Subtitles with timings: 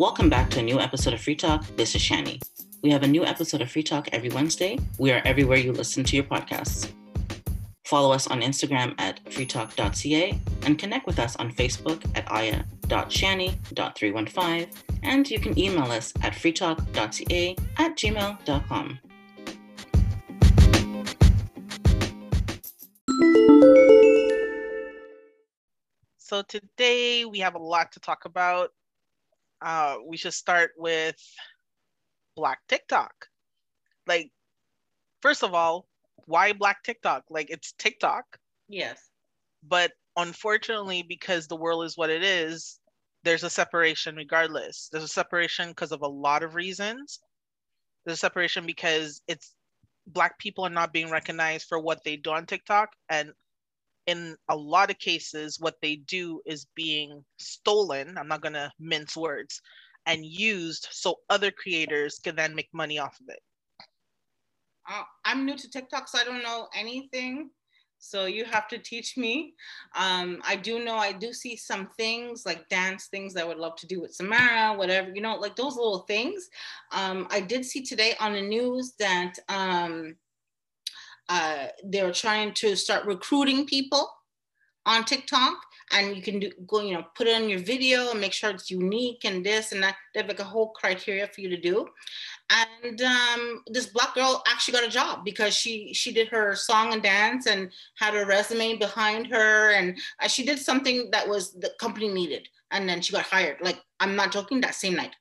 [0.00, 1.66] Welcome back to a new episode of Free Talk.
[1.76, 2.40] This is Shani.
[2.82, 4.78] We have a new episode of Free Talk every Wednesday.
[4.96, 6.90] We are everywhere you listen to your podcasts.
[7.84, 14.74] Follow us on Instagram at freetalk.ca and connect with us on Facebook at aya.shani.315.
[15.02, 18.98] And you can email us at freetalk.ca at gmail.com.
[26.16, 28.70] So today we have a lot to talk about.
[29.62, 31.16] Uh, we should start with
[32.36, 33.12] Black TikTok.
[34.06, 34.30] Like,
[35.20, 35.86] first of all,
[36.26, 37.24] why Black TikTok?
[37.30, 38.24] Like, it's TikTok.
[38.68, 39.10] Yes.
[39.62, 42.78] But unfortunately, because the world is what it is,
[43.24, 44.88] there's a separation regardless.
[44.90, 47.20] There's a separation because of a lot of reasons.
[48.04, 49.54] There's a separation because it's
[50.06, 52.90] Black people are not being recognized for what they do on TikTok.
[53.10, 53.32] And
[54.10, 58.18] in a lot of cases, what they do is being stolen.
[58.18, 59.62] I'm not going to mince words
[60.06, 63.40] and used so other creators can then make money off of it.
[64.88, 67.50] Uh, I'm new to TikTok, so I don't know anything.
[68.00, 69.54] So you have to teach me.
[69.94, 73.76] Um, I do know I do see some things like dance things I would love
[73.76, 76.48] to do with Samara, whatever, you know, like those little things.
[76.92, 80.16] Um, I did see today on the news that um,
[81.30, 84.10] uh, they're trying to start recruiting people
[84.84, 85.54] on TikTok
[85.92, 88.50] and you can do go, you know, put it on your video and make sure
[88.50, 89.96] it's unique and this and that.
[90.12, 91.86] They have like a whole criteria for you to do.
[92.50, 96.92] And um, this black girl actually got a job because she she did her song
[96.92, 101.52] and dance and had a resume behind her and uh, she did something that was
[101.52, 103.58] the company needed and then she got hired.
[103.62, 105.14] Like I'm not joking, that same night.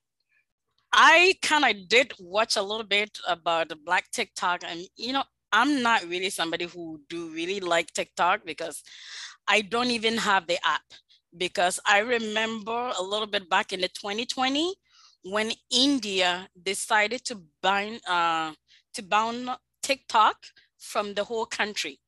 [0.91, 5.23] I kind of did watch a little bit about the black TikTok and you know
[5.51, 8.83] I'm not really somebody who do really like TikTok because
[9.47, 10.83] I don't even have the app.
[11.37, 14.73] Because I remember a little bit back in the 2020
[15.23, 18.53] when India decided to ban uh,
[18.93, 19.49] to ban
[19.83, 20.37] TikTok
[20.77, 21.99] from the whole country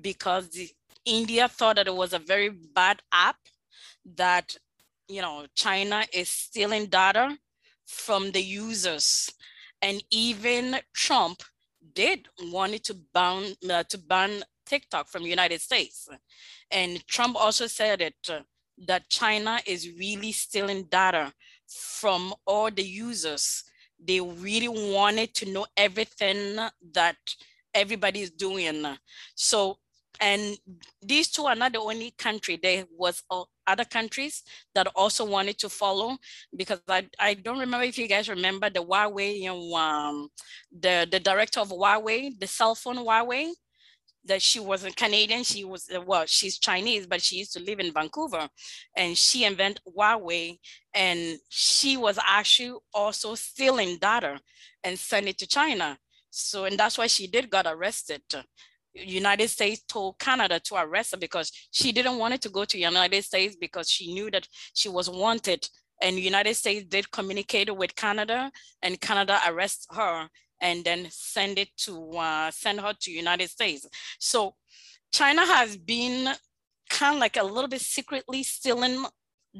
[0.00, 0.70] because the,
[1.04, 3.36] India thought that it was a very bad app
[4.16, 4.56] that
[5.08, 7.38] you know China is stealing data
[7.86, 9.30] from the users.
[9.82, 11.42] And even Trump
[11.94, 16.08] did wanted to ban uh, to ban TikTok from the United States.
[16.70, 18.40] And Trump also said it, uh,
[18.86, 21.32] that China is really stealing data
[21.66, 23.64] from all the users.
[24.02, 26.56] They really wanted to know everything
[26.92, 27.16] that
[27.72, 28.84] everybody is doing.
[29.34, 29.78] So,
[30.20, 30.56] and
[31.02, 32.58] these two are not the only country.
[32.60, 33.22] There was
[33.66, 34.42] other countries
[34.74, 36.16] that also wanted to follow
[36.56, 40.28] because I, I don't remember if you guys remember the Huawei, you know, um,
[40.70, 43.50] the, the director of Huawei, the cell phone Huawei,
[44.26, 45.44] that she wasn't Canadian.
[45.44, 48.48] She was, well, she's Chinese, but she used to live in Vancouver
[48.96, 50.58] and she invented Huawei
[50.94, 54.40] and she was actually also stealing data
[54.82, 55.98] and sent it to China.
[56.30, 58.22] So, and that's why she did got arrested.
[58.94, 62.78] United States told Canada to arrest her because she didn't want it to go to
[62.78, 65.68] United States because she knew that she was wanted
[66.02, 68.50] and United States did communicate with Canada
[68.82, 70.28] and Canada arrest her
[70.60, 73.86] and then send it to uh, send her to United States.
[74.18, 74.54] So
[75.12, 76.34] China has been
[76.90, 79.04] kind of like a little bit secretly stealing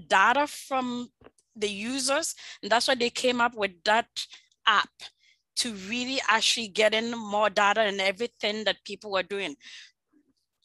[0.09, 1.09] data from
[1.57, 2.35] the users.
[2.63, 4.09] And that's why they came up with that
[4.67, 4.91] app
[5.57, 9.57] to really actually get in more data and everything that people are doing.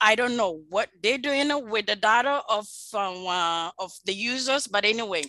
[0.02, 4.66] I don't know what they're doing with the data of um, uh, of the users,
[4.68, 5.24] but anyway.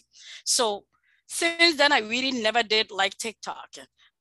[0.44, 0.84] So
[1.26, 3.68] since then, I really never did like TikTok.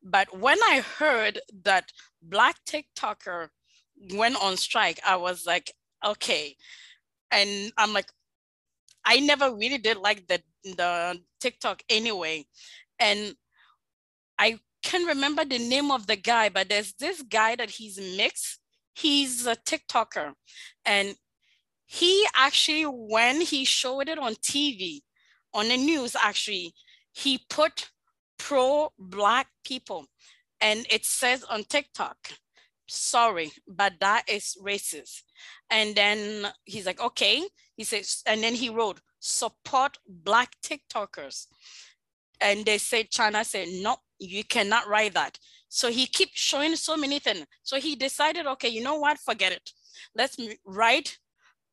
[0.04, 3.50] But when I heard that Black TikToker
[4.14, 5.72] went on strike, I was like,
[6.06, 6.56] okay.
[7.32, 8.08] And I'm like,
[9.06, 12.46] I never really did like the, the TikTok anyway.
[13.00, 13.36] And
[14.38, 18.60] I can remember the name of the guy, but there's this guy that he's mixed.
[18.96, 20.34] He's a TikToker.
[20.86, 21.16] And
[21.86, 25.02] he actually, when he showed it on TV,
[25.54, 26.74] on the news, actually,
[27.12, 27.90] he put
[28.38, 30.06] pro Black people.
[30.62, 32.18] And it says on TikTok,
[32.88, 35.22] sorry, but that is racist.
[35.70, 37.44] And then he's like, okay.
[37.76, 41.48] He says, and then he wrote, support Black TikTokers.
[42.42, 45.38] And they said, China said, no, you cannot write that.
[45.68, 47.46] So he keeps showing so many things.
[47.64, 49.72] So he decided, okay, you know what, forget it.
[50.16, 51.18] Let's write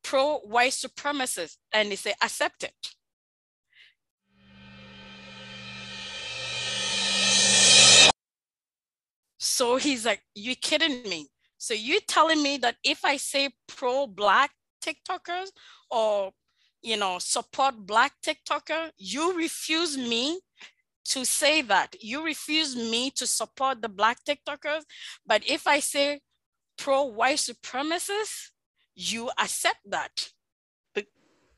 [0.03, 1.57] pro white supremacists.
[1.71, 2.73] And they say, accept it.
[9.39, 11.27] So he's like, you kidding me?
[11.57, 14.51] So you telling me that if I say pro-black
[14.83, 15.47] TikTokers
[15.89, 16.31] or
[16.81, 20.39] you know, support Black TikToker, you refuse me
[21.07, 21.95] to say that.
[22.01, 24.83] You refuse me to support the Black TikTokers.
[25.25, 26.21] But if I say
[26.77, 28.51] pro white supremacists,
[28.95, 30.29] you accept that.
[30.95, 31.05] The,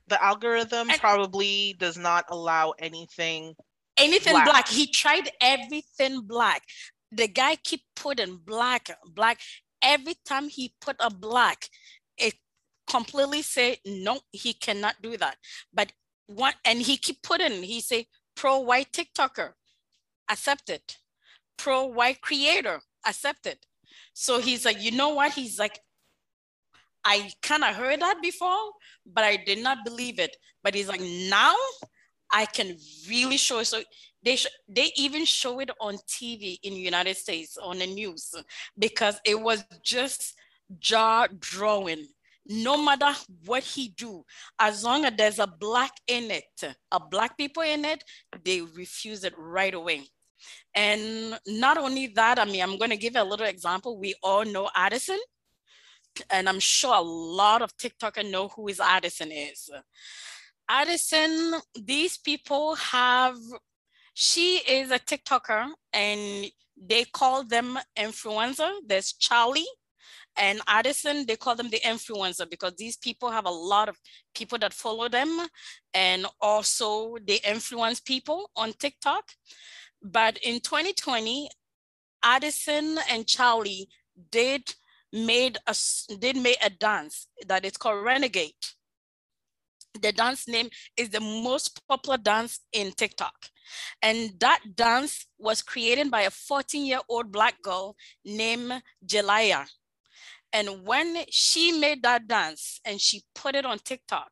[0.08, 3.56] the algorithm and, probably does not allow anything
[3.98, 4.46] anything black.
[4.46, 4.68] black.
[4.68, 6.64] He tried everything black.
[7.12, 9.40] The guy keep putting black, black.
[9.82, 11.68] Every time he put a black,
[12.18, 12.36] it
[12.90, 15.38] completely say no, he cannot do that.
[15.74, 15.92] But
[16.28, 17.64] one, and he keep putting.
[17.64, 18.08] He say
[18.40, 19.52] pro white TikToker,
[20.30, 20.82] accepted.
[21.58, 23.58] Pro white creator, accepted.
[24.14, 25.34] So he's like, you know what?
[25.34, 25.78] He's like,
[27.04, 28.72] I kind of heard that before,
[29.06, 30.38] but I did not believe it.
[30.64, 31.54] But he's like, now
[32.32, 32.78] I can
[33.10, 33.66] really show it.
[33.66, 33.82] So
[34.24, 38.34] they sh- they even show it on TV in the United States on the news
[38.78, 40.36] because it was just
[40.80, 42.08] jaw drawing.
[42.52, 43.14] No matter
[43.46, 44.26] what he do,
[44.58, 48.04] as long as there's a black in it, a black people in it,
[48.44, 50.08] they refuse it right away.
[50.74, 54.00] And not only that, I mean, I'm going to give a little example.
[54.00, 55.20] We all know Addison,
[56.32, 59.70] and I'm sure a lot of TikTokers know who is Addison is.
[60.68, 63.38] Addison, these people have,
[64.14, 68.72] she is a TikToker and they call them influencer.
[68.86, 69.68] There's Charlie
[70.40, 73.98] and Addison, they call them the influencer because these people have a lot of
[74.34, 75.48] people that follow them
[75.94, 79.32] and also they influence people on TikTok.
[80.02, 81.50] But in 2020,
[82.24, 83.90] Addison and Charlie
[84.32, 84.74] did
[85.12, 85.76] made a
[86.20, 88.54] did make a dance that is called Renegade
[90.02, 93.34] the dance name is the most popular dance in TikTok.
[94.02, 97.96] And that dance was created by a 14 year old black girl
[98.26, 99.66] named Jalaiah.
[100.52, 104.32] And when she made that dance and she put it on TikTok,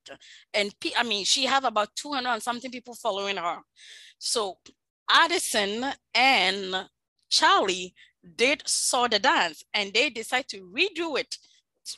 [0.54, 3.60] and I mean, she have about 200 and something people following her.
[4.18, 4.58] So
[5.10, 5.86] Addison
[6.16, 6.88] and
[7.30, 7.94] Charlie
[8.36, 11.38] did saw the dance and they decided to redo it.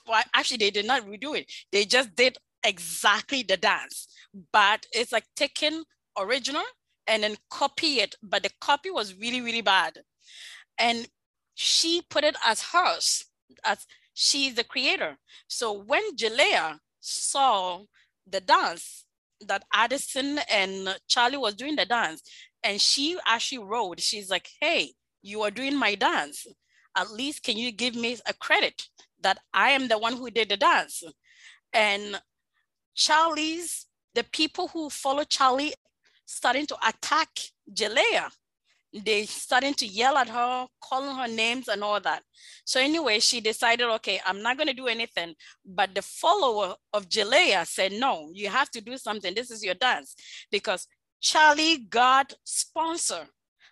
[0.08, 1.52] Well, actually, they did not redo it.
[1.72, 4.08] They just did exactly the dance,
[4.52, 5.84] but it's like taking
[6.18, 6.64] original
[7.08, 10.00] and then copy it, but the copy was really, really bad.
[10.78, 11.08] And
[11.56, 13.26] she put it as hers,
[13.66, 13.88] as
[14.20, 15.18] she's the creator.
[15.48, 17.84] So when Jalaiah saw
[18.28, 19.06] the dance
[19.48, 22.22] that Addison and Charlie was doing the dance,
[22.62, 26.46] and she actually wrote, she's like, hey, you are doing my dance.
[26.98, 28.84] At least can you give me a credit
[29.22, 31.02] that I am the one who did the dance?
[31.72, 32.22] And
[32.96, 35.74] Charlie's, the people who follow Charlie
[36.26, 37.30] starting to attack
[37.74, 38.32] Jalaiah.
[38.94, 42.24] They starting to yell at her, calling her names and all that.
[42.66, 45.36] So anyway, she decided, okay, I'm not going to do anything.
[45.66, 49.36] But the follower of Jalaiah said, no, you have to do something.
[49.36, 50.16] This is your dance.
[50.52, 50.88] Because
[51.22, 53.28] Charlie got sponsored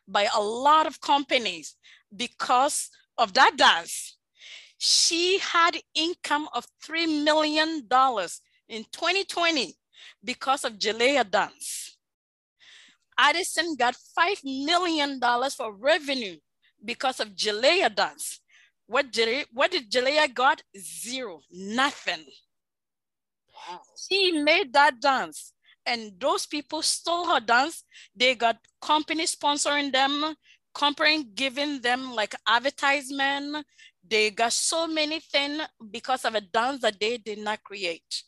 [0.07, 1.75] by a lot of companies
[2.15, 4.17] because of that dance.
[4.77, 7.87] She had income of $3 million
[8.69, 9.73] in 2020
[10.23, 11.86] because of Jalaiah Dance.
[13.17, 15.19] Addison got $5 million
[15.55, 16.37] for revenue
[16.83, 18.41] because of Jalaiah Dance.
[18.85, 20.61] What, Jalaiah, what did Jalaiah got?
[20.77, 22.25] Zero, nothing.
[23.69, 23.81] Wow.
[23.97, 25.53] She made that dance
[25.85, 27.83] and those people stole her dance.
[28.15, 30.35] They got company sponsoring them,
[30.73, 33.65] company giving them like advertisement.
[34.07, 38.23] They got so many things because of a dance that they did not create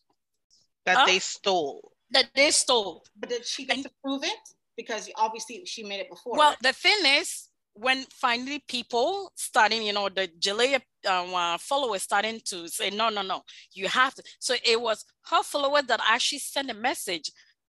[0.86, 1.06] that huh?
[1.06, 1.92] they stole.
[2.12, 3.04] That they stole.
[3.16, 4.44] But did she get and, to prove it?
[4.80, 6.38] Because obviously she made it before.
[6.38, 12.04] Well, the thing is, when finally people starting, you know, the Jalaiah um, uh, followers
[12.04, 13.42] starting to say, no, no, no,
[13.74, 14.24] you have to.
[14.40, 17.30] So it was her followers that actually sent a message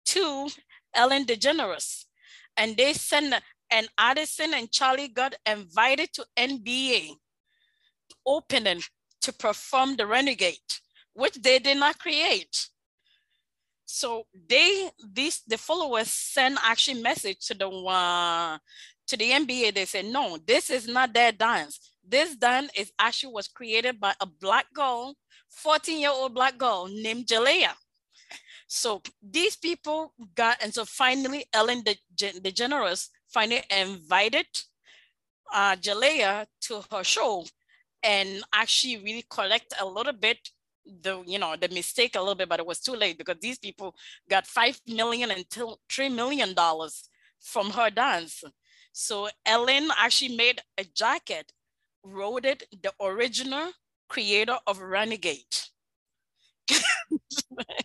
[0.06, 0.48] to
[0.94, 2.04] Ellen DeGeneres.
[2.56, 3.34] And they sent,
[3.70, 7.10] and Addison and Charlie got invited to NBA
[8.26, 8.82] opening
[9.22, 10.58] to perform the Renegade,
[11.14, 12.68] which they did not create.
[13.86, 18.58] So they these the followers send actually message to the uh,
[19.06, 19.74] to the NBA.
[19.74, 21.92] They say, no, this is not their dance.
[22.06, 25.14] This dance is actually was created by a black girl,
[25.50, 27.74] 14 year old black girl named Jalaiah.
[28.66, 31.82] So these people got, and so finally Ellen
[32.16, 34.46] DeGeneres finally invited
[35.52, 37.44] uh, Jalaiah to her show
[38.02, 40.38] and actually really collect a little bit
[41.02, 43.58] the you know the mistake a little bit but it was too late because these
[43.58, 43.94] people
[44.28, 47.08] got five million until three million dollars
[47.40, 48.44] from her dance
[48.92, 51.52] so ellen actually made a jacket
[52.04, 53.70] wrote it the original
[54.08, 55.56] creator of renegade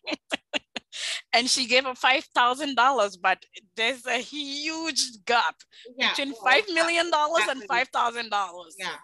[1.33, 3.43] and she gave her five thousand dollars, but
[3.75, 5.55] there's a huge gap
[5.97, 8.75] Yeah, between well, five million dollars and five thousand dollars.
[8.77, 8.95] Yeah,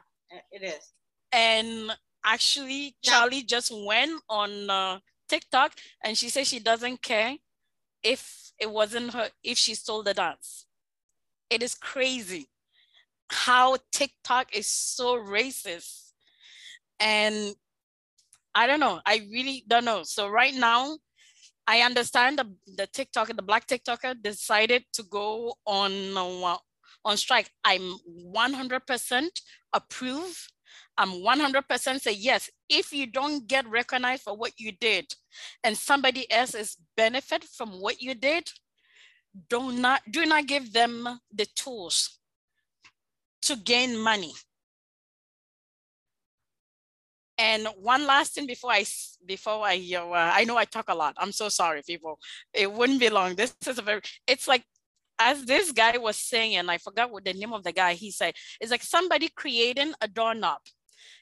[0.52, 0.92] it is.
[1.32, 1.92] And
[2.26, 2.96] actually.
[3.04, 7.36] Charlie just went on uh, TikTok and she said she doesn't care
[8.04, 10.66] if it wasn't her, if she stole the dance.
[11.50, 12.50] It is crazy
[13.30, 16.12] how TikTok is so racist.
[17.00, 17.56] And
[18.54, 19.02] I don't know.
[19.06, 20.04] I really don't know.
[20.04, 20.98] So right now,
[21.68, 26.58] I understand the, the TikToker, the black TikToker decided to go on uh,
[27.04, 27.50] on strike.
[27.64, 27.98] I'm
[28.34, 29.28] 100%
[29.74, 30.48] approve.
[30.98, 32.50] I'm 100% say yes.
[32.70, 35.06] If you don't get recognized for what you did
[35.64, 38.50] and somebody else is benefit from what you did,
[39.50, 42.20] do not do not give them the tools
[43.42, 44.34] to gain money.
[47.38, 48.86] And one last thing before I
[49.26, 51.16] before I uh, I know I talk a lot.
[51.18, 52.18] I'm so sorry, people.
[52.54, 53.36] It wouldn't be long.
[53.36, 54.02] This is a very.
[54.26, 54.64] It's like
[55.20, 57.94] as this guy was saying, and I forgot what the name of the guy.
[57.94, 60.60] He said it's like somebody creating a doorknob.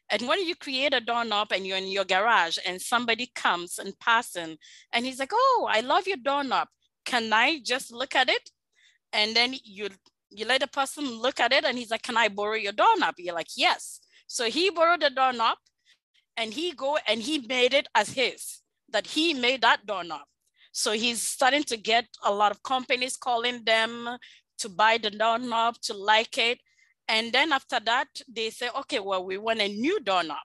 [0.10, 3.98] And when you create a doorknob and you're in your garage and somebody comes and
[4.00, 4.58] passing
[4.92, 6.68] and he's like, oh, I love your doorknob.
[7.06, 8.50] Can I just look at it?
[9.12, 9.90] And then you
[10.30, 13.16] you let the person look at it and he's like, can I borrow your doorknob?
[13.18, 14.00] You're like, yes.
[14.28, 15.58] So he borrowed the doorknob
[16.38, 20.24] and he go and he made it as his, that he made that doorknob.
[20.72, 24.18] So he's starting to get a lot of companies calling them
[24.58, 26.60] to buy the doorknob, to like it.
[27.08, 30.38] And then after that, they say, okay, well, we want a new doorknob.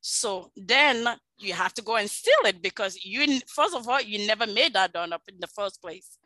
[0.00, 1.06] So then
[1.38, 4.74] you have to go and steal it because you, first of all, you never made
[4.74, 6.18] that doorknob in the first place.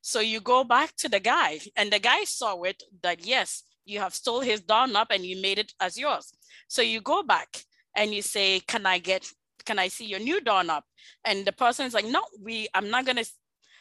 [0.00, 3.98] So you go back to the guy and the guy saw it that yes, you
[4.00, 6.32] have stole his doorknob and you made it as yours.
[6.68, 7.64] So you go back
[7.96, 9.26] and you say, can I get,
[9.64, 10.84] can I see your new doorknob?
[11.24, 13.24] And the person is like, no, we, I'm not gonna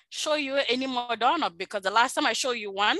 [0.10, 2.98] show you any more doorknob because the last time I show you one,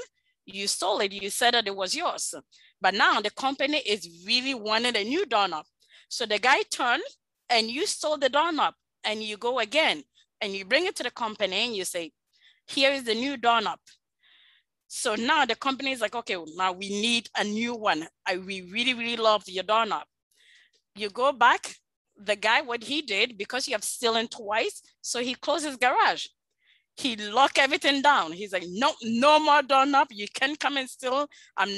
[0.54, 2.34] you stole it, you said that it was yours.
[2.82, 5.66] But now the company is really wanting a new doorknob.
[6.10, 7.04] So the guy turned
[7.50, 10.04] and you stole the doorknob and you go again
[10.42, 12.12] and you bring it to the company and you say,
[12.68, 13.80] here is the new doorknob.
[14.88, 18.08] So now the company is like, okay, now we need a new one.
[18.26, 20.04] I we really, really love your doorknob.
[20.96, 21.76] You go back,
[22.18, 26.28] the guy, what he did, because you have stolen twice, so he closed his garage.
[27.00, 28.34] He locked everything down.
[28.34, 30.08] He's like, no, no more doorknob.
[30.12, 31.30] You can come and steal.
[31.56, 31.70] I'm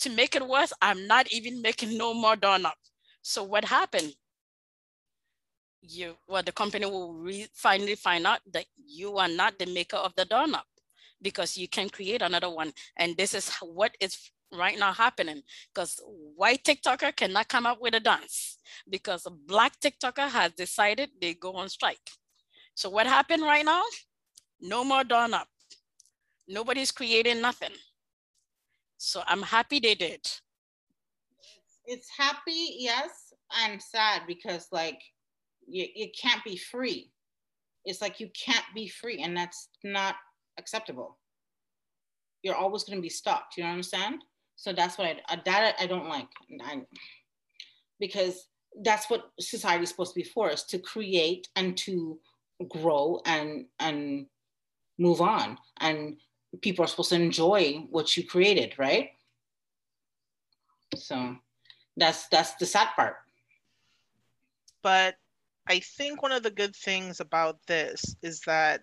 [0.00, 2.74] to make it worse, I'm not even making no more doorknob.
[3.22, 4.12] So what happened?
[5.82, 9.98] You well, the company will re- finally find out that you are not the maker
[9.98, 10.64] of the doorknob
[11.22, 12.72] because you can create another one.
[12.98, 16.00] And this is what is right now happening because
[16.36, 21.34] white TikToker cannot come up with a dance because a black TikToker has decided they
[21.34, 22.10] go on strike.
[22.74, 23.82] So what happened right now?
[24.60, 25.46] No more doorknob.
[26.48, 27.72] Nobody's creating nothing.
[28.98, 30.26] So I'm happy they did.
[31.86, 33.32] It's happy, yes,
[33.62, 35.00] and sad because like
[35.66, 37.10] you, it can't be free.
[37.84, 40.14] It's like you can't be free, and that's not
[40.58, 41.18] acceptable.
[42.42, 43.56] You're always going to be stopped.
[43.56, 44.18] You know what I'm saying?
[44.56, 46.28] So that's what I uh, that I don't like,
[46.64, 46.82] I,
[48.00, 48.48] because
[48.82, 52.18] that's what society is supposed to be for: is to create and to
[52.70, 54.26] grow and and
[54.98, 55.58] move on.
[55.78, 56.16] And
[56.60, 59.10] people are supposed to enjoy what you created, right?
[60.96, 61.36] So
[61.96, 63.16] that's that's the sad part.
[64.82, 65.16] But
[65.66, 68.82] I think one of the good things about this is that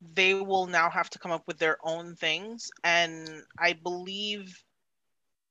[0.00, 2.70] they will now have to come up with their own things.
[2.84, 4.56] And I believe,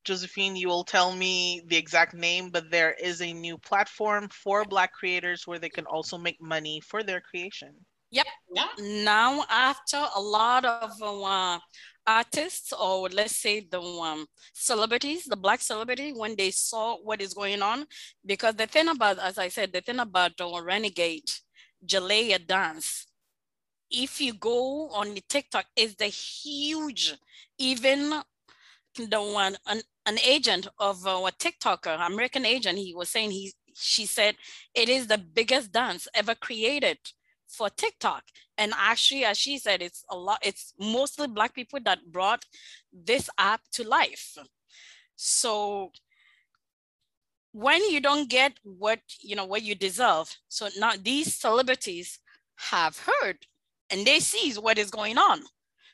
[0.04, 4.66] Josephine, you will tell me the exact name, but there is a new platform for
[4.66, 7.76] Black creators where they can also make money for their creation.
[8.12, 8.24] Yeah.
[8.80, 11.60] Now, after a lot of uh,
[12.08, 17.34] artists, or let's say the um, celebrities, the black celebrity, when they saw what is
[17.36, 17.86] going on,
[18.26, 21.30] because the thing about, as I said, the thing about the Renegade,
[21.86, 23.06] Jalaiah dance,
[23.92, 27.14] if you go on the TikTok, is the huge,
[27.60, 28.22] even
[28.98, 33.54] the one, an, an agent of uh, a TikToker, American agent, he was saying, he,
[33.76, 34.36] she said,
[34.74, 36.98] it is the biggest dance ever created
[37.50, 38.24] for TikTok.
[38.58, 42.46] And actually, as she said, it's a lot, it's mostly Black people that brought
[42.94, 44.38] this app to life.
[45.16, 45.92] So
[47.52, 52.20] when you don't get what you know what you deserve, so now these celebrities
[52.56, 53.38] have heard
[53.90, 55.42] and they see what is going on.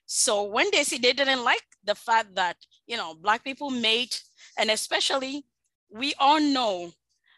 [0.05, 4.15] So when they see they didn't like the fact that you know black people made,
[4.57, 5.45] and especially
[5.89, 6.91] we all know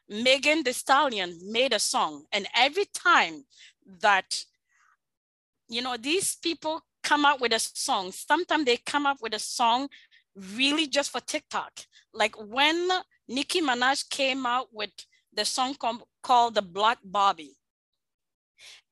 [0.09, 3.45] Megan Thee Stallion made a song, and every time
[4.01, 4.45] that
[5.69, 8.11] you know, these people come out with a song.
[8.11, 9.87] Sometimes they come up with a song
[10.55, 11.71] really just for TikTok.
[12.13, 12.89] Like when
[13.27, 14.91] Nicki Minaj came out with
[15.33, 17.55] the song com- called The Black Barbie.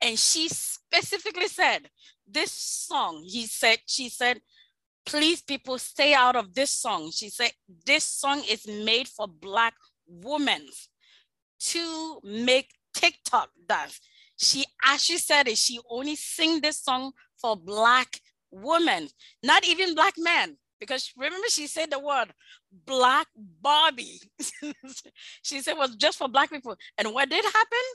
[0.01, 1.89] And she specifically said,
[2.27, 4.41] this song, he said, she said,
[5.05, 7.11] please people stay out of this song.
[7.11, 7.51] She said,
[7.85, 9.73] this song is made for black
[10.07, 10.67] women
[11.59, 13.99] to make TikTok dance.
[14.37, 18.19] She actually said it, she only sing this song for black
[18.51, 19.07] women,
[19.43, 22.33] not even black men because remember she said the word
[22.85, 24.21] black Barbie.
[25.41, 26.75] she said it was just for black people.
[26.97, 27.85] And what did happen?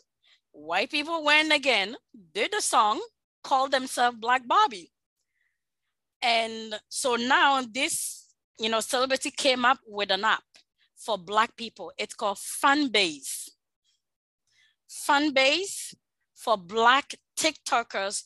[0.52, 1.97] White people went again,
[2.35, 3.00] did the song,
[3.44, 4.90] called themselves Black Barbie.
[6.23, 8.26] And so now this,
[8.59, 10.42] you know, celebrity came up with an app
[10.97, 11.92] for black people.
[11.97, 13.50] It's called Fanbase.
[14.88, 15.94] Fanbase
[16.42, 18.25] for black TikTokers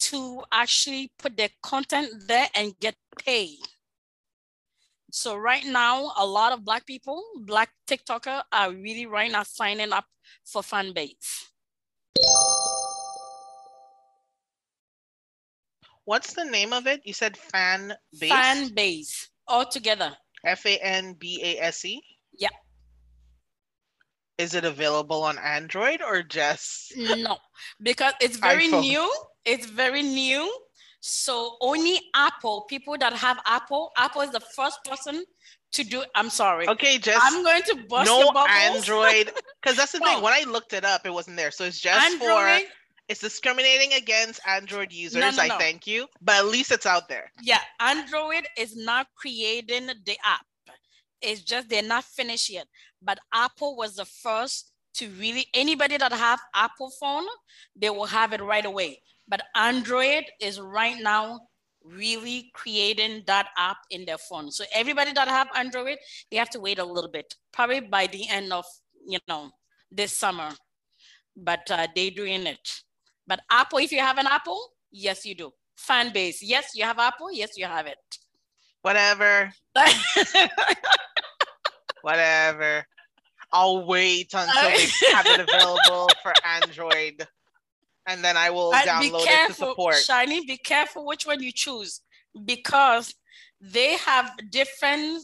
[0.00, 3.58] to actually put their content there and get paid.
[5.12, 9.92] So right now, a lot of Black people, Black TikToker are really right now signing
[9.92, 10.06] up
[10.44, 11.44] for Fanbase.
[16.04, 17.00] What's the name of it?
[17.04, 18.30] You said fan base?
[18.30, 20.16] Fan base, all together.
[20.44, 22.02] F-A-N-B-A-S-E?
[22.36, 22.48] Yeah.
[24.38, 26.92] Is it available on Android or just?
[26.96, 27.38] No,
[27.82, 28.80] because it's very iPhone.
[28.80, 29.12] new.
[29.44, 30.52] It's very new.
[31.00, 35.22] So only Apple, people that have Apple, Apple is the first person
[35.72, 36.02] to do.
[36.14, 36.66] I'm sorry.
[36.68, 38.32] Okay, just I'm going to bust no.
[38.48, 39.30] Android.
[39.62, 40.06] Because that's the No.
[40.06, 40.22] thing.
[40.22, 41.50] When I looked it up, it wasn't there.
[41.50, 42.68] So it's just for Android,
[43.08, 45.20] it's discriminating against Android users.
[45.36, 45.58] no, I no.
[45.58, 46.06] thank you.
[46.22, 47.30] But at least it's out there.
[47.42, 50.46] yeah, Android is not creating the app.
[51.24, 52.66] It's just they're not finished yet.
[53.02, 57.24] But Apple was the first to really anybody that have Apple phone,
[57.74, 59.00] they will have it right away.
[59.26, 61.40] But Android is right now
[61.82, 64.50] really creating that app in their phone.
[64.50, 65.98] So everybody that have Android,
[66.30, 68.64] they have to wait a little bit, probably by the end of
[69.06, 69.50] you know
[69.90, 70.50] this summer.
[71.36, 72.82] But uh, they doing it.
[73.26, 74.60] But Apple, if you have an Apple,
[74.92, 75.52] yes, you do.
[75.76, 78.18] Fan base, yes, you have Apple, yes, you have it.
[78.84, 79.50] Whatever.
[82.02, 82.84] Whatever.
[83.50, 87.26] I'll wait until they have it available for Android.
[88.06, 89.94] And then I will And download it to support.
[89.94, 92.02] Shani, be careful which one you choose
[92.44, 93.14] because
[93.58, 95.22] they have different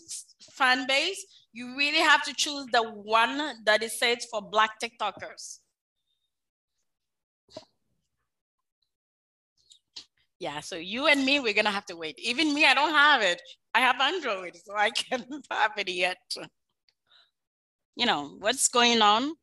[0.52, 1.22] fan base.
[1.52, 5.58] You really have to choose the one that is says for black TikTokers.
[10.40, 12.18] Yeah, so you and me, we're gonna have to wait.
[12.18, 13.40] Even me, I don't have it.
[13.74, 16.18] I have Android, so I can't have it yet.
[17.96, 19.34] You know, what's going on?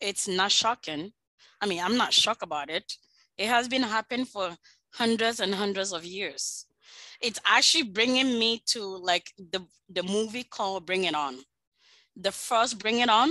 [0.00, 1.12] It's not shocking.
[1.60, 2.92] I mean, I'm not shocked about it.
[3.38, 4.56] It has been happening for
[4.94, 6.66] hundreds and hundreds of years.
[7.20, 11.38] It's actually bringing me to like the, the movie called Bring It On.
[12.16, 13.30] The first Bring It On.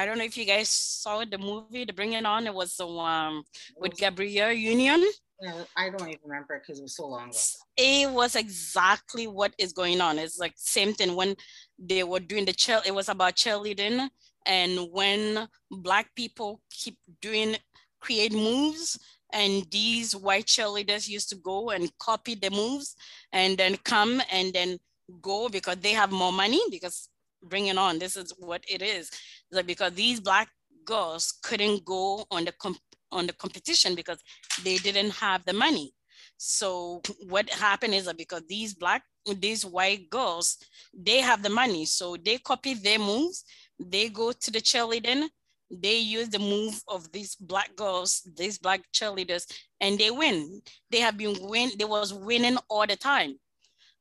[0.00, 2.46] I don't know if you guys saw the movie, the Bring It On.
[2.46, 3.42] It was um, the one
[3.76, 5.04] with Gabrielle Union.
[5.42, 7.36] Yeah, I don't even remember because it was so long ago.
[7.76, 10.18] It was exactly what is going on.
[10.18, 11.36] It's like same thing when
[11.78, 12.80] they were doing the cheer.
[12.86, 14.08] It was about cheerleading,
[14.46, 17.56] and when black people keep doing
[18.00, 18.98] create moves,
[19.34, 22.96] and these white cheerleaders used to go and copy the moves,
[23.34, 24.78] and then come and then
[25.20, 26.60] go because they have more money.
[26.70, 27.10] Because
[27.42, 29.10] bring it on, this is what it is.
[29.52, 30.48] Like because these black
[30.84, 32.78] girls couldn't go on the comp-
[33.12, 34.18] on the competition because
[34.62, 35.92] they didn't have the money.
[36.36, 39.02] So what happened is that because these black,
[39.38, 40.56] these white girls,
[40.94, 41.84] they have the money.
[41.84, 43.44] So they copy their moves.
[43.78, 45.28] They go to the cheerleading.
[45.70, 49.46] They use the move of these black girls, these black cheerleaders,
[49.80, 50.62] and they win.
[50.90, 51.70] They have been win.
[51.78, 53.36] They was winning all the time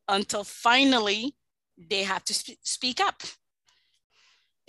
[0.07, 1.35] until finally
[1.77, 3.21] they have to sp- speak up.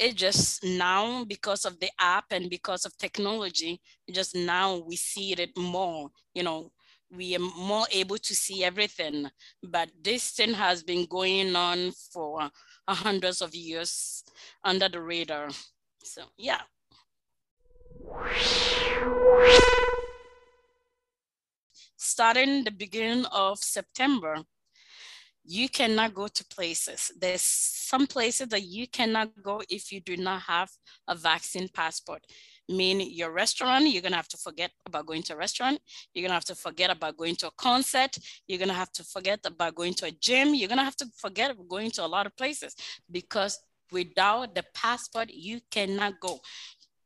[0.01, 5.33] It just now because of the app and because of technology, just now we see
[5.33, 6.73] it more, you know,
[7.15, 9.29] we are more able to see everything.
[9.63, 12.49] But this thing has been going on for
[12.89, 14.25] hundreds of years
[14.65, 15.51] under the radar.
[16.03, 16.63] So yeah.
[21.99, 24.39] Starting the beginning of September,
[25.51, 27.11] you cannot go to places.
[27.19, 30.71] There's some places that you cannot go if you do not have
[31.09, 32.25] a vaccine passport.
[32.69, 35.81] Mean your restaurant, you're gonna have to forget about going to a restaurant.
[36.15, 38.17] You're gonna have to forget about going to a concert.
[38.47, 40.55] You're gonna have to forget about going to a gym.
[40.55, 42.77] You're gonna have to forget about going to a lot of places
[43.11, 43.59] because
[43.91, 46.39] without the passport, you cannot go.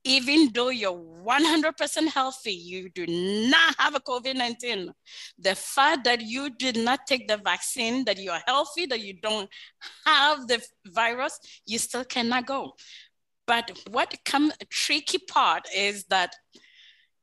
[0.04, 4.92] Even though you're 100% healthy, you do not have a COVID 19.
[5.38, 9.14] The fact that you did not take the vaccine, that you are healthy, that you
[9.14, 9.48] don't
[10.04, 12.72] have the virus, you still cannot go.
[13.46, 16.34] But what come tricky part is that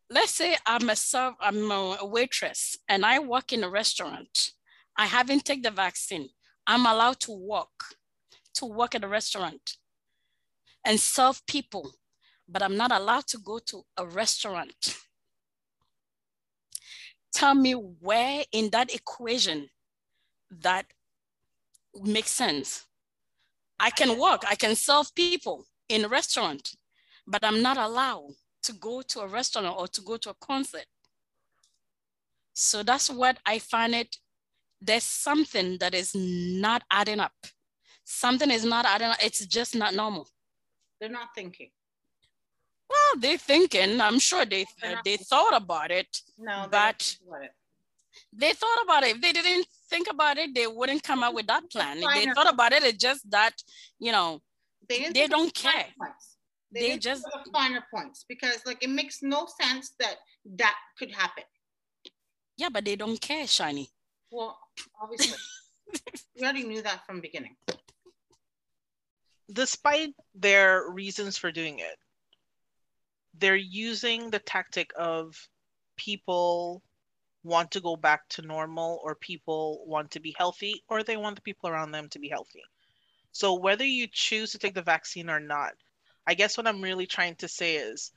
[0.10, 4.52] let's say I'm a serve, I'm a waitress and I work in a restaurant.
[4.98, 6.30] I haven't taken the vaccine.
[6.68, 7.96] I'm allowed to work,
[8.56, 9.78] to work at a restaurant
[10.84, 11.92] and serve people
[12.52, 14.98] but I'm not allowed to go to a restaurant.
[17.34, 19.70] Tell me where in that equation
[20.60, 20.86] that
[22.04, 22.86] makes sense.
[23.80, 26.76] I can work, I can serve people in a restaurant,
[27.26, 28.32] but I'm not allowed
[28.64, 30.86] to go to a restaurant or to go to a concert.
[32.54, 34.18] So that's what I find it.
[34.82, 37.34] There's something that is not adding up.
[38.04, 39.18] Something is not adding up.
[39.24, 40.28] It's just not normal.
[41.00, 41.70] They're not thinking.
[42.92, 44.02] Well, they're thinking.
[44.02, 46.12] I'm sure they uh, they thought about it.
[46.38, 47.18] No, but
[48.34, 49.16] they thought about it.
[49.16, 51.98] If they didn't think about it, they wouldn't come up with that plan.
[52.02, 53.54] If they thought about it, it's just that
[54.00, 54.42] you know
[54.90, 55.88] they, they don't care.
[56.74, 60.16] They, they just the finer points because like it makes no sense that
[60.58, 61.44] that could happen.
[62.58, 63.88] Yeah, but they don't care, Shani.
[64.32, 64.58] Well,
[65.02, 65.38] obviously,
[66.36, 67.56] we already knew that from beginning.
[69.52, 71.98] Despite their reasons for doing it,
[73.42, 75.50] they're using the tactic of
[75.98, 76.82] people
[77.44, 81.36] want to go back to normal or people want to be healthy or they want
[81.36, 82.62] the people around them to be healthy.
[83.32, 85.74] So whether you choose to take the vaccine or not,
[86.28, 88.12] I guess what I'm really trying to say is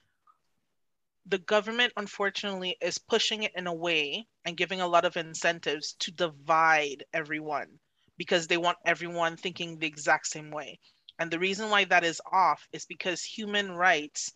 [1.26, 5.94] the government unfortunately is pushing it in a way and giving a lot of incentives
[6.00, 7.78] to divide everyone
[8.18, 10.78] because they want everyone thinking the exact same way.
[11.18, 14.34] And the reason why that is off is because human rights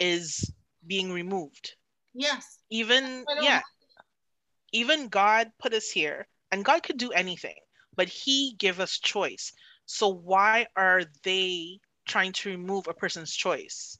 [0.00, 0.52] is
[0.86, 1.74] being removed.
[2.14, 2.58] Yes.
[2.70, 3.62] Even yeah.
[4.72, 7.56] Even God put us here and God could do anything,
[7.96, 9.52] but he gave us choice.
[9.86, 13.98] So why are they trying to remove a person's choice?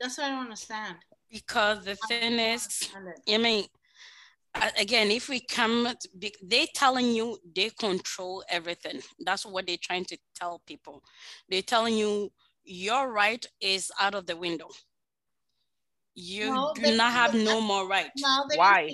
[0.00, 0.96] That's what I don't understand.
[1.30, 2.90] Because the thing is,
[3.28, 3.64] I mean,
[4.78, 5.88] again, if we come,
[6.42, 9.00] they telling you they control everything.
[9.24, 11.02] That's what they're trying to tell people.
[11.48, 12.32] They're telling you
[12.64, 14.68] your right is out of the window.
[16.14, 18.10] You no, do not have no more right.
[18.16, 18.90] No, Why?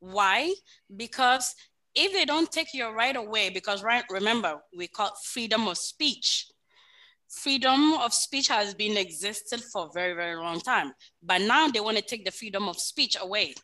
[0.00, 0.54] Why?
[0.94, 1.54] Because
[1.94, 6.46] if they don't take your right away, because right, remember, we call freedom of speech.
[7.28, 10.92] Freedom of speech has been existed for a very, very long time.
[11.22, 13.54] But now they want to take the freedom of speech away.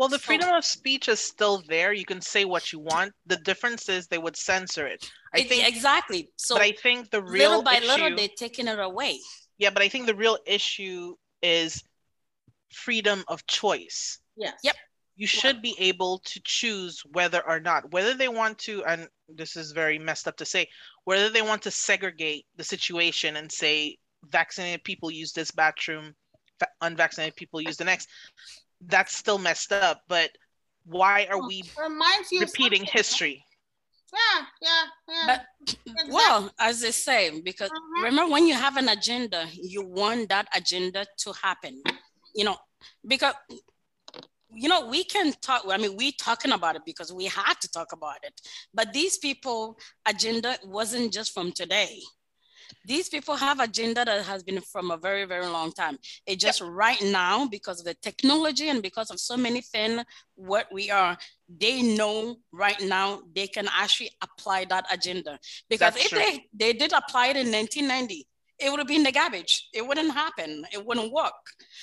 [0.00, 1.92] Well, the freedom so, of speech is still there.
[1.92, 3.12] You can say what you want.
[3.26, 5.12] The difference is they would censor it.
[5.34, 6.30] I think exactly.
[6.36, 9.18] So but I think the real little by issue, little they're taking it away.
[9.58, 11.84] Yeah, but I think the real issue is
[12.72, 14.20] freedom of choice.
[14.38, 14.54] Yes.
[14.64, 14.76] Yep.
[15.16, 19.54] You should be able to choose whether or not, whether they want to, and this
[19.54, 20.66] is very messed up to say,
[21.04, 23.98] whether they want to segregate the situation and say
[24.30, 26.14] vaccinated people use this bathroom,
[26.80, 28.08] unvaccinated people use the next
[28.86, 30.02] that's still messed up.
[30.08, 30.30] But
[30.84, 31.62] why are we
[32.38, 33.44] repeating history?
[34.12, 35.26] Yeah, yeah, yeah.
[35.26, 36.12] But exactly.
[36.12, 38.04] well, as they say, because uh-huh.
[38.04, 41.80] remember when you have an agenda, you want that agenda to happen.
[42.34, 42.56] You know,
[43.06, 43.34] because
[44.52, 45.62] you know we can talk.
[45.68, 48.40] I mean, we talking about it because we had to talk about it.
[48.74, 52.00] But these people agenda wasn't just from today
[52.84, 55.98] these people have agenda that has been from a very very long time.
[56.26, 60.02] It just right now because of the technology and because of so many things
[60.34, 61.16] what we are
[61.48, 65.38] they know right now they can actually apply that agenda.
[65.68, 66.18] Because That's if true.
[66.18, 68.26] they they did apply it in 1990
[68.60, 69.68] it would have been the garbage.
[69.72, 70.66] It wouldn't happen.
[70.70, 71.32] It wouldn't work.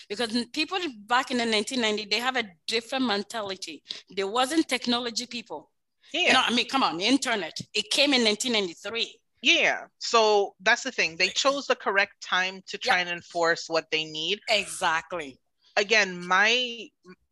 [0.07, 3.83] Because people back in the 1990 they have a different mentality.
[4.09, 5.71] There wasn't technology people.
[6.13, 6.27] Yeah.
[6.27, 7.59] You know, I mean, come on, the internet.
[7.73, 9.85] It came in 1993 yeah.
[9.99, 11.15] So that's the thing.
[11.15, 13.07] They chose the correct time to try yep.
[13.07, 14.39] and enforce what they need.
[14.49, 15.39] Exactly.
[15.75, 16.89] Again, my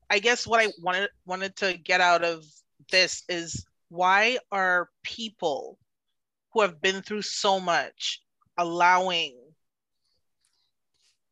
[0.10, 2.46] I guess what I wanted wanted to get out of
[2.92, 5.80] this is why are people
[6.54, 8.22] who have been through so much
[8.58, 9.36] allowing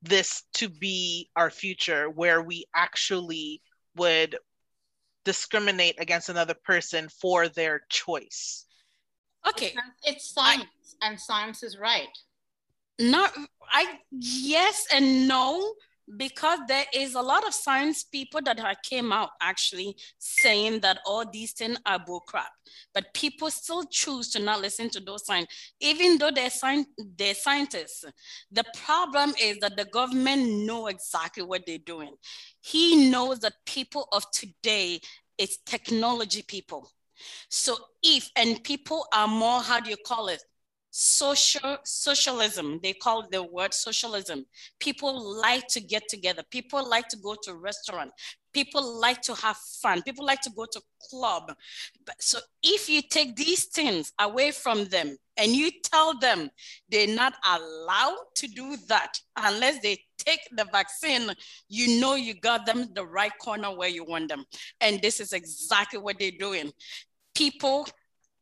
[0.02, 3.62] this to be our future where we actually
[3.96, 4.38] would
[5.24, 8.66] discriminate against another person for their choice
[9.50, 9.74] Okay.
[10.04, 12.08] It's science, I, and science is right.
[13.00, 13.32] Not,
[13.72, 15.74] I, yes and no,
[16.18, 21.00] because there is a lot of science people that have came out actually saying that
[21.06, 22.50] all these things are bullcrap,
[22.94, 25.48] but people still choose to not listen to those signs,
[25.80, 26.86] even though they're, sci-
[27.18, 28.06] they're scientists.
[28.52, 32.14] The problem is that the government know exactly what they're doing.
[32.62, 35.00] He knows that people of today
[35.38, 36.90] is technology people.
[37.50, 40.44] So if, and people are more, how do you call it?
[40.96, 42.80] Social socialism.
[42.84, 44.46] They call the word socialism.
[44.80, 46.44] People like to get together.
[46.52, 48.12] People like to go to restaurant.
[48.54, 50.04] People like to have fun.
[50.04, 50.80] People like to go to
[51.10, 51.52] club.
[52.20, 56.52] So if you take these things away from them and you tell them
[56.90, 61.32] they're not allowed to do that unless they take the vaccine
[61.70, 64.46] you know you got them the right corner where you want them.
[64.80, 66.72] And this is exactly what they're doing.
[67.34, 67.88] People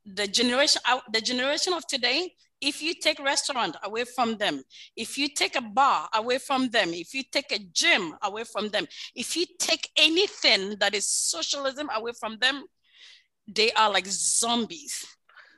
[0.05, 4.61] the generation uh, the generation of today if you take restaurant away from them
[4.95, 8.69] if you take a bar away from them if you take a gym away from
[8.69, 8.85] them
[9.15, 12.63] if you take anything that is socialism away from them
[13.47, 15.05] they are like zombies.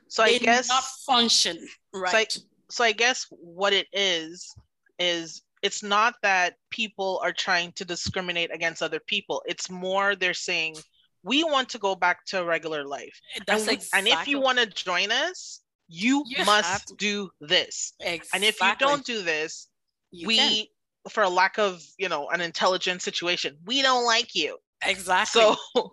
[0.08, 1.58] So they i guess not function
[1.92, 4.54] right so I, so I guess what it is
[4.98, 9.42] is it's not that people are trying to discriminate against other people.
[9.46, 10.76] It's more they're saying
[11.24, 13.18] we want to go back to regular life.
[13.46, 14.10] That's and, we, exactly.
[14.12, 17.94] and if you want to join us, you, You must do this.
[18.00, 18.28] exactly.
[18.34, 19.68] And if you don't do this,
[20.12, 20.66] You we, can.
[21.08, 24.58] for a lack of, you know, an intelligent situation, we don't like you.
[24.86, 25.40] exactly.
[25.42, 25.56] So,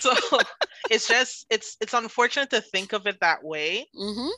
[0.00, 0.14] so
[0.90, 4.30] it's just, it's, it's unfortunate to think of it that way Mhm.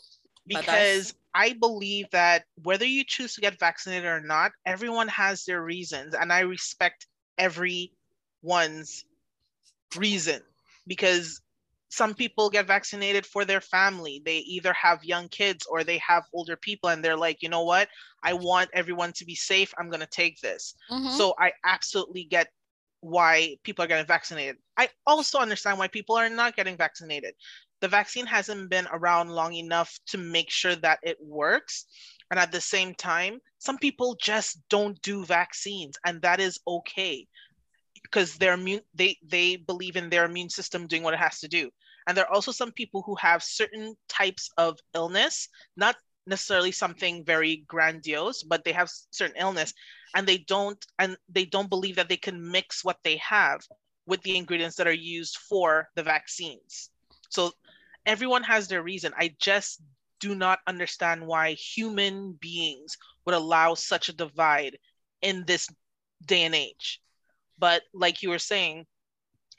[0.47, 5.63] Because I believe that whether you choose to get vaccinated or not, everyone has their
[5.63, 7.07] reasons, and I respect
[7.39, 9.05] everyone's
[9.97, 10.43] reason
[10.87, 11.41] because
[11.91, 14.23] some people get vaccinated for their family.
[14.25, 17.65] They either have young kids or they have older people, and they're like, you know
[17.65, 17.89] what?
[18.23, 19.75] I want everyone to be safe.
[19.79, 20.75] I'm going to take this.
[20.91, 21.11] Mhm.
[21.11, 22.49] So I absolutely get
[23.01, 24.57] why people are getting vaccinated.
[24.77, 27.35] I also understand why people are not getting vaccinated.
[27.81, 31.85] The vaccine hasn't been around long enough to make sure that it works.
[32.31, 37.29] And at the same time, some people just don't do vaccines, and that is okay
[38.13, 41.49] because their immune they they believe in their immune system doing what it has to
[41.49, 41.71] do.
[42.07, 45.97] And there are also some people who have certain types of illness, not
[46.27, 49.73] necessarily something very grandiose, but they have certain illness
[50.15, 53.61] and they don't and they don't believe that they can mix what they have
[54.07, 56.91] with the ingredients that are used for the vaccines.
[57.31, 57.53] So
[58.05, 59.13] everyone has their reason.
[59.17, 59.83] I just
[60.21, 64.79] do not understand why human beings would allow such a divide
[65.23, 65.69] in this
[66.27, 67.01] day and age.
[67.63, 68.87] But like you were saying,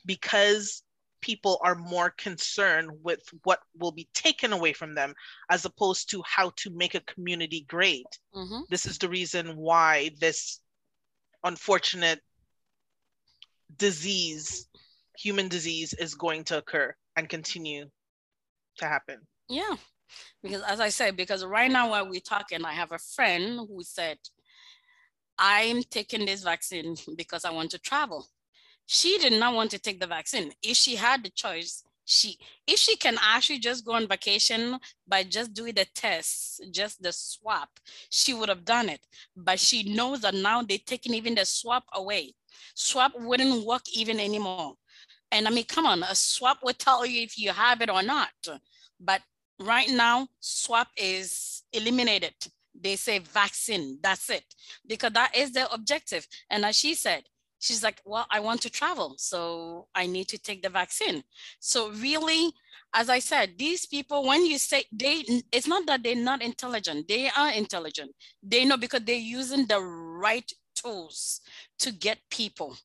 [0.05, 0.83] because
[1.21, 5.15] people are more concerned with what will be taken away from them
[5.49, 8.67] as opposed to how to make a community great, Mhm.
[8.67, 10.59] this is the reason why this
[11.45, 12.21] unfortunate
[13.77, 14.67] disease,
[15.17, 17.89] human disease, is going to occur and continue
[18.79, 19.25] to happen.
[19.47, 19.77] Yeah,
[20.41, 23.81] because as I said, because right now while we're talking, I have a friend who
[23.81, 24.19] said,
[25.37, 28.27] I'm taking this vaccine because I want to travel.
[28.85, 30.51] She did not want to take the vaccine.
[30.61, 35.23] If she had the choice, she if she can actually just go on vacation by
[35.23, 37.69] just doing the test, just the swap,
[38.09, 38.99] she would have done it.
[39.35, 42.35] But she knows that now they're taking even the swap away.
[42.75, 44.73] Swap wouldn't work even anymore.
[45.31, 48.03] And I mean, come on, a swap would tell you if you have it or
[48.03, 48.29] not.
[48.99, 49.21] But
[49.59, 52.35] right now, swap is eliminated.
[52.79, 54.43] They say vaccine, that's it,
[54.87, 56.27] because that is their objective.
[56.49, 57.23] And as she said,
[57.59, 61.23] she's like, well, I want to travel, so I need to take the vaccine.
[61.59, 62.51] So really,
[62.93, 67.07] as I said, these people, when you say they, it's not that they're not intelligent,
[67.07, 68.11] they are intelligent.
[68.41, 71.41] They know because they're using the right tools
[71.79, 72.75] to get people.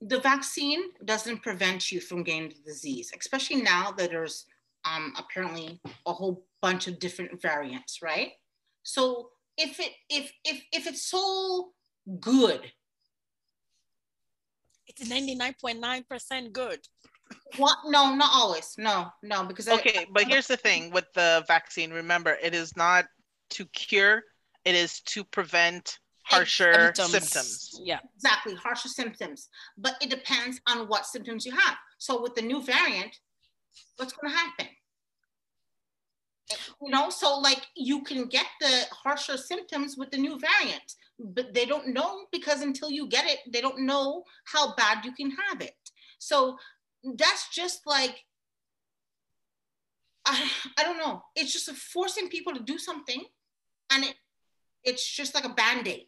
[0.00, 4.46] the vaccine doesn't prevent you from getting the disease, especially now that there's
[4.84, 8.32] um, apparently a whole bunch of different variants, right?
[8.88, 11.72] So if it if if if it's so
[12.20, 12.72] good,
[14.86, 16.80] It's 99.9% good.
[17.58, 17.76] what?
[17.84, 18.74] No, not always.
[18.78, 22.74] No, no, because I- Okay, but here's the thing with the vaccine remember, it is
[22.76, 23.04] not
[23.50, 24.22] to cure,
[24.64, 27.78] it is to prevent harsher symptoms.
[27.84, 28.00] Yeah.
[28.16, 31.76] exactly harsher symptoms, but it depends on what symptoms you have.
[31.98, 33.14] So with the new variant,
[33.96, 34.68] what's going to happen?
[36.80, 41.52] You know, so like you can get the harsher symptoms with the new variant, but
[41.52, 45.30] they don't know because until you get it, they don't know how bad you can
[45.32, 45.74] have it.
[46.20, 46.56] So
[47.16, 48.24] that's just like,
[50.24, 51.22] I, I don't know.
[51.34, 53.24] It's just forcing people to do something
[53.90, 54.14] and it
[54.84, 56.06] it's just like a band-aid.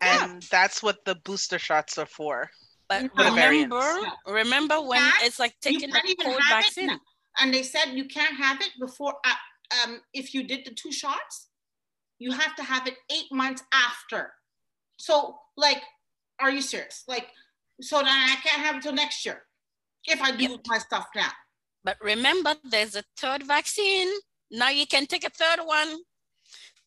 [0.00, 2.50] And that's what the booster shots are for.
[2.88, 4.16] But For the remember, variants.
[4.26, 6.98] remember when can't- it's like taking the cold vaccine.
[7.40, 9.34] And they said you can't have it before, uh,
[9.84, 11.48] um, if you did the two shots,
[12.18, 14.32] you have to have it eight months after.
[14.96, 15.82] So, like,
[16.40, 17.04] are you serious?
[17.06, 17.28] Like,
[17.80, 19.42] so then I can't have it till next year
[20.04, 21.30] if I do my stuff now.
[21.84, 24.08] But remember, there's a third vaccine.
[24.50, 25.98] Now you can take a third one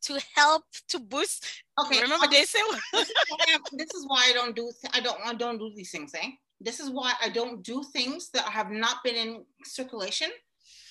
[0.03, 1.45] to help to boost.
[1.79, 2.01] Okay.
[2.01, 2.39] remember okay.
[2.39, 2.59] they say
[2.93, 5.71] this is why I'm- this is why I don't do I don't I don't do
[5.75, 6.31] these things, eh?
[6.59, 10.29] This is why I don't do things that have not been in circulation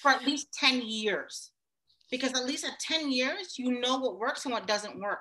[0.00, 1.50] for at least 10 years.
[2.11, 5.20] Because at least at 10 years, you know what works and what doesn't work.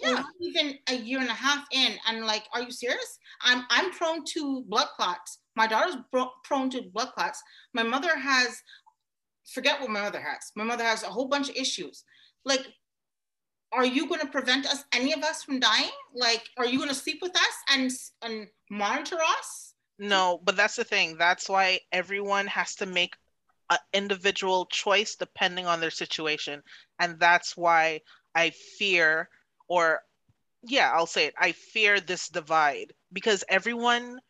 [0.00, 0.22] Yeah.
[0.40, 3.18] even a year and a half in, and like, are you serious?
[3.42, 5.40] I'm I'm prone to blood clots.
[5.56, 7.42] My daughter's bro- prone to blood clots.
[7.74, 8.62] My mother has,
[9.52, 10.52] forget what my mother has.
[10.54, 12.04] My mother has a whole bunch of issues.
[12.44, 12.64] Like,
[13.72, 15.90] are you going to prevent us, any of us, from dying?
[16.14, 17.90] Like, are you going to sleep with us and
[18.22, 19.74] and monitor us?
[19.98, 21.16] No, but that's the thing.
[21.18, 23.16] That's why everyone has to make
[23.70, 26.62] an individual choice depending on their situation.
[26.98, 28.00] And that's why
[28.34, 29.28] I fear,
[29.68, 30.00] or
[30.62, 34.20] yeah, I'll say it, I fear this divide because everyone,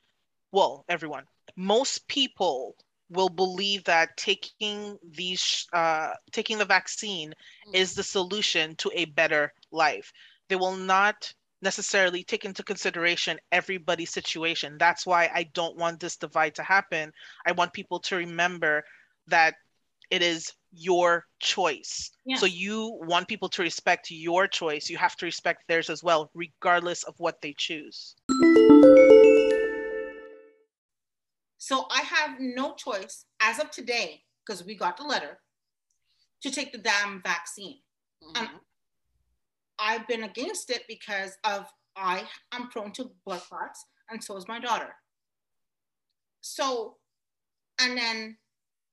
[0.52, 1.24] well, everyone,
[1.56, 2.76] most people
[3.10, 7.32] will believe that taking these uh, taking the vaccine
[7.72, 10.12] is the solution to a better life.
[10.48, 14.76] They will not necessarily take into consideration everybody's situation.
[14.78, 17.12] That's why I don't want this divide to happen.
[17.46, 18.84] I want people to remember
[19.28, 19.54] that
[20.10, 22.10] it is your choice.
[22.36, 24.90] So you want people to respect your choice.
[24.90, 28.14] You have to respect theirs as well, regardless of what they choose.
[31.56, 35.40] So I have no choice as of today, because we got the letter,
[36.42, 37.82] to take the damn vaccine.
[38.22, 38.60] Mhm.
[39.78, 44.46] I've been against it because of I am prone to blood clots, and so is
[44.46, 44.94] my daughter.
[46.42, 46.98] So,
[47.78, 48.38] and then,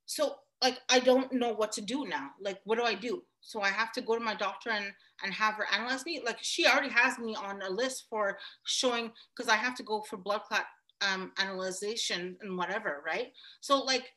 [0.05, 2.31] so like I don't know what to do now.
[2.41, 3.23] Like, what do I do?
[3.41, 4.91] So I have to go to my doctor and
[5.23, 6.21] and have her analyze me.
[6.25, 10.01] Like she already has me on a list for showing because I have to go
[10.01, 10.65] for blood clot
[11.01, 13.33] um analyzation and whatever, right?
[13.61, 14.13] So like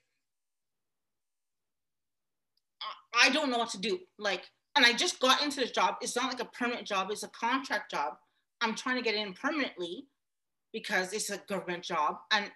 [2.83, 4.01] I- I don't know what to do.
[4.19, 5.97] Like, and I just got into this job.
[6.01, 8.19] It's not like a permanent job, it's a contract job.
[8.61, 10.07] I'm trying to get in permanently
[10.73, 12.19] because it's a government job.
[12.31, 12.51] And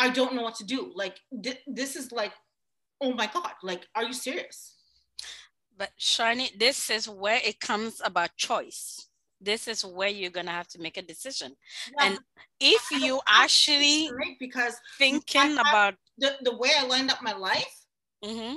[0.00, 0.92] I don't know what to do.
[0.94, 2.32] Like, th- this is like,
[3.02, 4.76] oh my God, like, are you serious?
[5.76, 9.08] But Shani, this is where it comes about choice.
[9.42, 11.54] This is where you're gonna have to make a decision.
[11.98, 12.18] Yeah, And
[12.60, 14.36] if you actually right?
[14.38, 17.84] Because thinking about, the, the way I lined up my life
[18.24, 18.56] mm-hmm.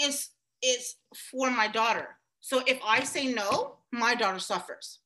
[0.00, 0.30] is
[0.62, 0.94] is
[1.30, 2.08] for my daughter.
[2.40, 5.00] So if I say no, my daughter suffers.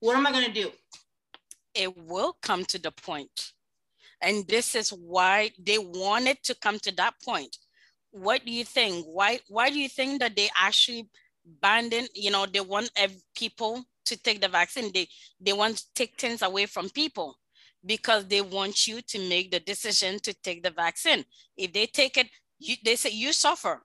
[0.00, 0.70] What am I gonna do?
[1.76, 3.52] It will come to the point.
[4.22, 7.56] And this is why they wanted to come to that point.
[8.10, 9.04] What do you think?
[9.06, 11.10] Why why do you think that they actually
[11.46, 12.90] banding, you know, they want
[13.34, 14.90] people to take the vaccine.
[14.92, 15.08] They
[15.40, 17.36] they want to take things away from people
[17.84, 21.24] because they want you to make the decision to take the vaccine.
[21.56, 23.82] If they take it, you, they say you suffer.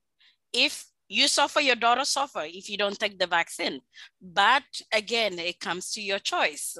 [0.53, 3.81] If you suffer, your daughter suffer if you don't take the vaccine.
[4.21, 6.77] But again, it comes to your choice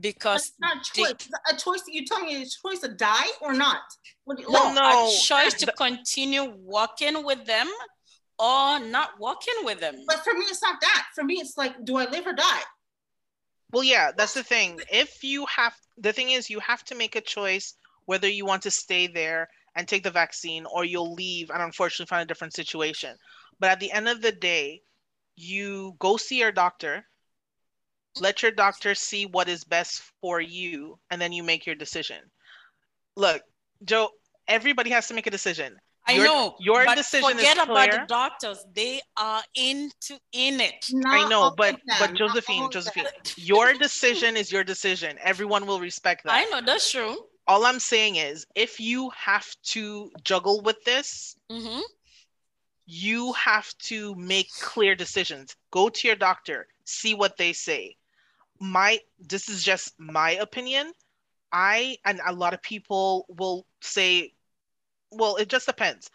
[0.00, 1.28] because It's not a they- choice.
[1.50, 1.82] A choice.
[1.86, 3.82] You tell me it's a choice to die or not.
[4.24, 5.08] What do Well, no.
[5.08, 7.68] a choice to continue walking with them
[8.38, 9.94] or not walking with them.
[10.06, 11.06] But for me, it's not that.
[11.14, 12.62] For me, it's like, do I live or die?
[13.72, 14.80] Well, yeah, that's the thing.
[14.92, 17.74] If you have, the thing is, you have to make a choice
[18.06, 22.08] whether you want to stay there and take the vaccine or you'll leave and unfortunately
[22.08, 23.16] find a different situation.
[23.58, 24.82] But at the end of the day,
[25.36, 27.06] you go see your doctor,
[28.20, 32.18] let your doctor see what is best for you, and then you make your decision.
[33.16, 33.42] Look,
[33.84, 34.10] Joe,
[34.48, 35.76] everybody has to make a decision.
[36.08, 36.56] I Your- know.
[36.60, 38.64] your but decision is forget about the doctors.
[38.74, 40.86] They are into in it.
[40.92, 45.18] Not I know, but but Josephine, Josephine, your decision is your decision.
[45.20, 46.32] Everyone will respect that.
[46.32, 47.16] I know that's true.
[47.48, 51.82] all I'm saying is if you have to juggle with this, Mhm.
[52.86, 55.56] you have to make clear decisions.
[55.72, 57.96] Go to your doctor, see what they say.
[58.60, 60.92] My this is just my opinion.
[61.52, 64.32] I and a lot of people will say,
[65.10, 66.10] well, it just depends.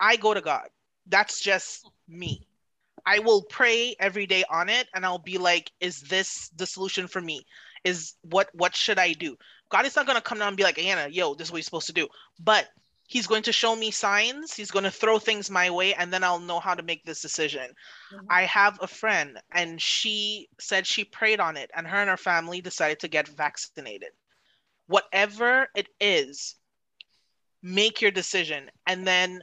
[0.00, 0.68] I go to God.
[1.06, 2.46] That's just me.
[3.04, 7.08] I will pray every day on it and I'll be like, is this the solution
[7.08, 7.44] for me?
[7.84, 9.36] Is what what should I do?
[9.70, 11.64] God is not gonna come down and be like, Anna, yo, this is what you're
[11.64, 12.08] supposed to do.
[12.38, 12.68] But
[13.12, 16.24] he's going to show me signs he's going to throw things my way and then
[16.24, 17.68] i'll know how to make this decision.
[18.14, 18.26] Mm-hmm.
[18.30, 22.16] i have a friend and she said she prayed on it and her and her
[22.16, 24.12] family decided to get vaccinated.
[24.86, 26.56] Whatever it is
[27.62, 29.42] make your decision and then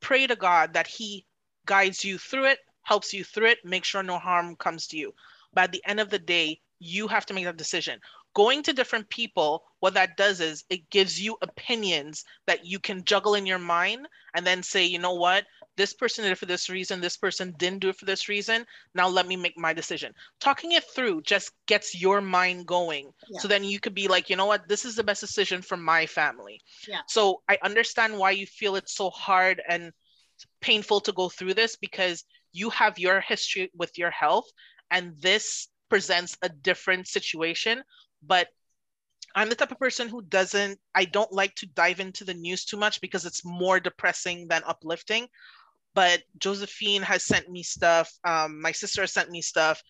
[0.00, 1.24] pray to god that he
[1.64, 5.12] guides you through it helps you through it make sure no harm comes to you.
[5.54, 7.98] But at the end of the day you have to make that decision
[8.34, 13.02] going to different people what that does is it gives you opinions that you can
[13.04, 15.46] juggle in your mind and then say you know what?
[15.76, 17.00] This person did it for this reason.
[17.00, 18.66] This person didn't do it for this reason.
[18.94, 20.12] Now let me make my decision.
[20.38, 23.10] Talking it through just gets your mind going.
[23.30, 23.40] Yeah.
[23.40, 24.68] so then you could be like you know what?
[24.68, 26.60] This is the best decision for my family.
[26.86, 27.00] Yeah.
[27.08, 29.92] so i understand why you feel it's so hard and
[30.60, 34.48] painful to go through this because you have your history with your health
[34.90, 37.82] and this presents a different situation
[38.22, 38.48] but
[39.34, 42.64] I'm the type of person who doesn't, I don't like to dive into the news
[42.64, 45.28] too much because it's more depressing than uplifting.
[45.94, 48.12] But Josephine has sent me stuff.
[48.24, 49.82] Um, my sister has sent me stuff.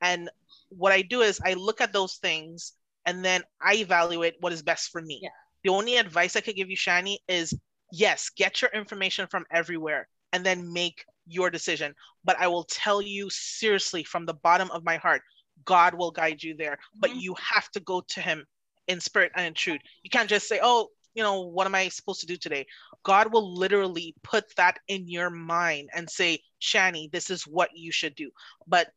[0.00, 0.30] And
[0.68, 2.72] what I do is I look at those things
[3.06, 5.20] and then I evaluate what is best for me.
[5.22, 5.30] Yeah.
[5.64, 7.54] The only advice I could give you, Shani, is
[7.92, 11.94] yes, get your information from everywhere and then make your decision.
[12.24, 15.22] But I will tell you seriously from the bottom of my heart,
[15.68, 17.18] God will guide you there, but mm-hmm.
[17.18, 18.46] you have to go to Him
[18.86, 19.82] in spirit and in truth.
[20.02, 22.66] You can't just say, oh, you know, what am I supposed to do today?
[23.02, 27.92] God will literally put that in your mind and say, Shani, this is what you
[27.92, 28.30] should do.
[28.66, 28.88] But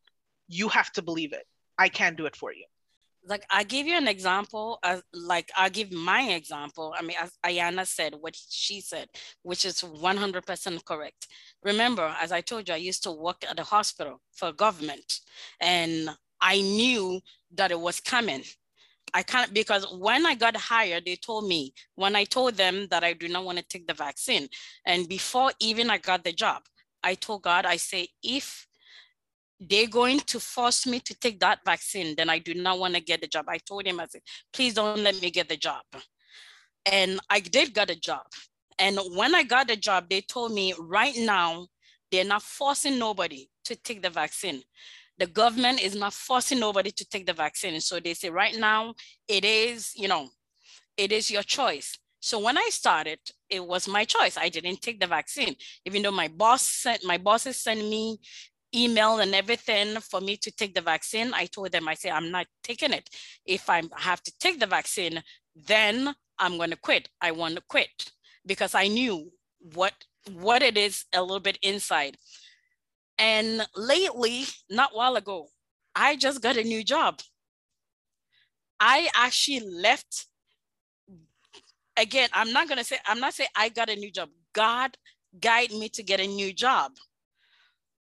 [0.48, 1.46] you have to believe it.
[1.76, 2.64] I can't do it for you.
[3.26, 6.94] Like I give you an example, uh, like I give my example.
[6.98, 9.08] I mean, as Ayana said, what she said,
[9.42, 11.28] which is 100% correct.
[11.62, 15.20] Remember, as I told you, I used to work at a hospital for government,
[15.60, 16.08] and
[16.42, 17.20] I knew
[17.54, 18.42] that it was coming.
[19.14, 23.04] I can't because when I got hired, they told me when I told them that
[23.04, 24.48] I do not want to take the vaccine,
[24.86, 26.62] and before even I got the job,
[27.04, 28.66] I told God, I say, if
[29.60, 33.00] they're going to force me to take that vaccine, then I do not want to
[33.00, 33.46] get the job.
[33.48, 34.22] I told him, I said,
[34.52, 35.82] please don't let me get the job.
[36.86, 38.26] And I did get a job.
[38.78, 41.68] And when I got the job, they told me right now,
[42.10, 44.62] they're not forcing nobody to take the vaccine
[45.22, 47.80] the government is not forcing nobody to take the vaccine.
[47.80, 48.94] So they say right now
[49.28, 50.30] it is, you know,
[50.96, 51.96] it is your choice.
[52.18, 54.36] So when I started, it was my choice.
[54.36, 55.54] I didn't take the vaccine,
[55.84, 58.18] even though my boss sent my bosses sent me
[58.74, 61.32] email and everything for me to take the vaccine.
[61.34, 63.08] I told them, I say, I'm not taking it.
[63.46, 65.22] If I have to take the vaccine,
[65.54, 67.08] then I'm going to quit.
[67.20, 68.10] I want to quit
[68.44, 69.30] because I knew
[69.74, 69.94] what
[70.32, 72.16] what it is a little bit inside.
[73.22, 75.46] And lately, not while ago,
[75.94, 77.20] I just got a new job.
[78.80, 80.26] I actually left.
[81.96, 84.30] Again, I'm not gonna say, I'm not saying I got a new job.
[84.52, 84.96] God
[85.38, 86.94] guided me to get a new job.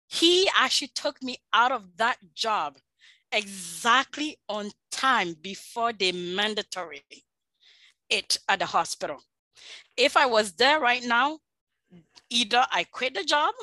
[0.07, 2.77] He actually took me out of that job
[3.33, 7.03] exactly on time before the mandatory
[8.09, 9.17] it at the hospital.
[9.97, 11.39] If I was there right now,
[12.29, 13.53] either I quit the job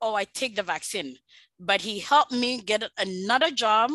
[0.00, 1.16] oh, I take the vaccine.
[1.60, 3.90] But he helped me get another job,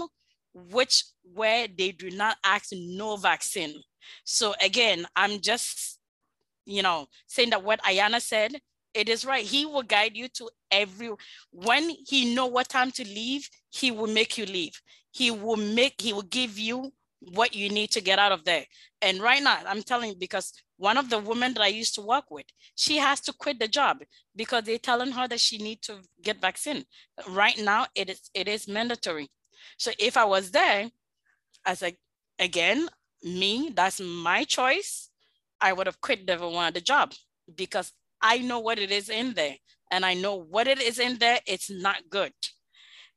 [0.53, 3.81] which where they do not ask no vaccine.
[4.25, 5.99] So again, I'm just,
[6.65, 8.59] you know, saying that what Ayana said,
[8.93, 9.45] it is right.
[9.45, 11.09] He will guide you to every
[11.51, 14.79] when he know what time to leave, he will make you leave.
[15.11, 16.91] He will make, he will give you
[17.31, 18.65] what you need to get out of there.
[19.01, 22.01] And right now, I'm telling you, because one of the women that I used to
[22.01, 22.45] work with,
[22.75, 23.99] she has to quit the job
[24.35, 26.85] because they're telling her that she need to get vaccine.
[27.29, 29.29] Right now, it is it is mandatory.
[29.77, 30.89] So if I was there,
[31.65, 31.95] as a
[32.39, 32.89] again,
[33.23, 35.09] me, that's my choice.
[35.61, 37.13] I would have quit the one the job
[37.55, 39.55] because I know what it is in there.
[39.91, 42.33] And I know what it is in there, it's not good.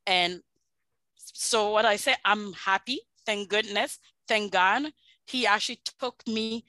[0.07, 0.43] And
[1.17, 3.99] so what I say, I'm happy, thank goodness,
[4.29, 4.93] thank God.
[5.27, 6.65] He actually took me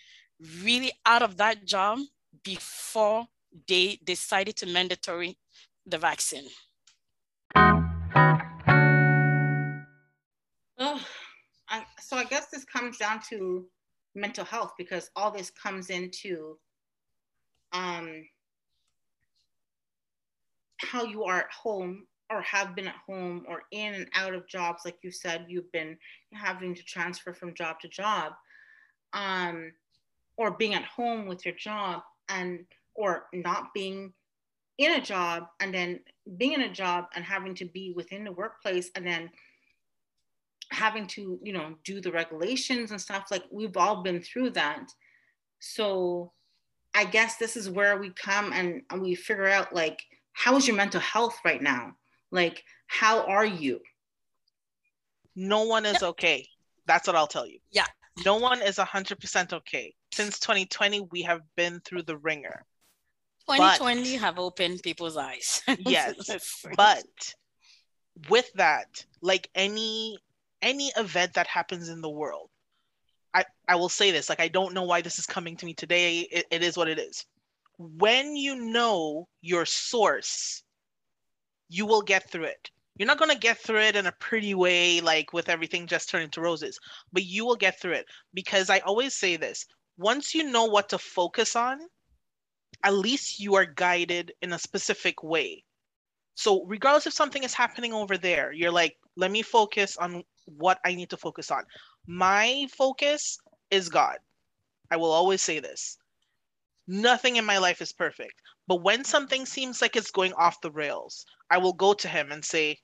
[0.64, 2.00] really out of that job
[2.44, 3.28] before
[3.68, 5.38] they decided to mandatory
[5.86, 6.48] the vaccine.
[10.80, 11.04] Oh,
[11.70, 13.66] I, so I guess this comes down to
[14.16, 16.58] mental health because all this comes into
[17.74, 18.24] um,
[20.78, 24.48] how you are at home or have been at home or in and out of
[24.48, 25.98] jobs like you said you've been
[26.34, 28.34] having to transfer from job to job
[29.14, 29.72] um,
[30.38, 32.66] or being at home with your job and
[32.96, 34.14] or not being
[34.78, 36.00] in a job and then
[36.38, 39.30] being in a job and having to be within the workplace and then
[40.72, 44.92] having to you know do the regulations and stuff like we've all been through that
[45.60, 46.32] so
[46.98, 50.00] I guess this is where we come and, and we figure out like,
[50.34, 51.96] how is your mental health right now?
[52.32, 53.80] Like, how are you?
[55.36, 56.48] No one is okay.
[56.86, 57.60] That's what I'll tell you.
[57.72, 57.86] Yeah.
[58.26, 59.94] No one is 100% okay.
[60.12, 62.66] Since 2020, we have been through the ringer.
[63.48, 65.62] 2020 have opened people's eyes.
[65.80, 66.16] Yes.
[66.76, 67.06] but
[68.30, 70.18] with that, like any
[70.62, 72.50] any event that happens in the world,
[73.34, 75.74] I, I will say this, like I don't know why this is coming to me
[75.76, 76.22] today.
[76.22, 77.26] It, it is what it is.
[77.78, 80.64] When you know your source,
[81.70, 82.70] you will get through it.
[82.98, 86.10] You're not going to get through it in a pretty way, like with everything just
[86.10, 86.80] turning to roses,
[87.14, 89.66] but you will get through it because I always say this
[89.98, 91.80] once you know what to focus on,
[92.84, 95.64] at least you are guided in a specific way.
[96.36, 100.80] So, regardless if something is happening over there, you're like, let me focus on what
[100.86, 101.64] I need to focus on.
[102.06, 103.40] My focus
[103.72, 104.18] is God.
[104.92, 105.98] I will always say this.
[106.88, 108.42] Nothing in my life is perfect.
[108.68, 112.32] But when something seems like it's going off the rails, I will go to him
[112.32, 112.80] and say,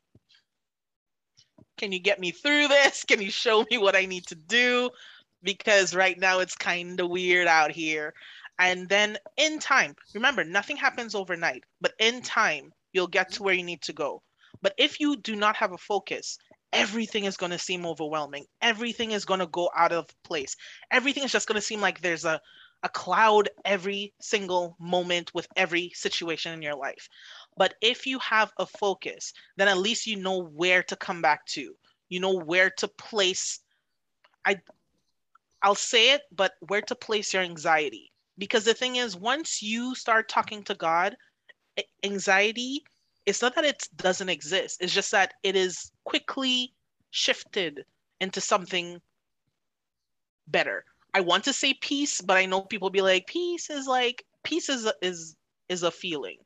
[1.78, 3.04] Can you get me through this?
[3.06, 4.89] Can you show me what I need to do?
[5.41, 8.14] Because right now it's kind of weird out here.
[8.60, 13.56] And then in time, remember, nothing happens overnight, but in time, you'll get to where
[13.56, 14.22] you need to go.
[14.62, 16.38] But if you do not have a focus,
[16.72, 18.45] everything is going to seem overwhelming.
[18.62, 20.56] Everything is going to go out of place.
[20.91, 22.39] Everything is just going to seem like there's a,
[22.84, 27.07] a cloud every single moment with every situation in your life.
[27.57, 31.45] But if you have a focus, then at least you know where to come back
[31.47, 31.75] to.
[32.09, 33.61] You know where to place
[34.45, 34.59] I
[35.61, 38.11] I'll say it, but where to place your anxiety.
[38.38, 41.15] Because the thing is, once you start talking to God,
[42.03, 42.84] anxiety,
[43.25, 46.73] it's not that it doesn't exist, it's just that it is quickly
[47.11, 47.86] shifted
[48.19, 49.01] into something
[50.47, 50.84] better.
[51.14, 54.70] I want to say peace, but I know people be like, peace is like, peace
[54.70, 55.36] is is
[55.70, 56.38] is a feeling.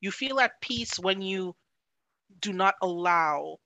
[0.00, 1.54] You feel at peace when you
[2.40, 3.58] do not allow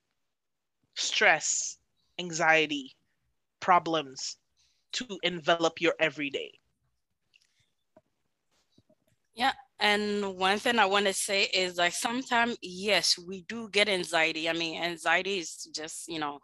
[0.94, 1.78] stress,
[2.18, 2.96] anxiety,
[3.60, 4.36] problems
[4.92, 6.52] to envelop your everyday.
[9.34, 9.52] Yeah.
[9.78, 14.48] And one thing I want to say is like sometimes, yes, we do get anxiety.
[14.48, 16.40] I mean, anxiety is just, you know,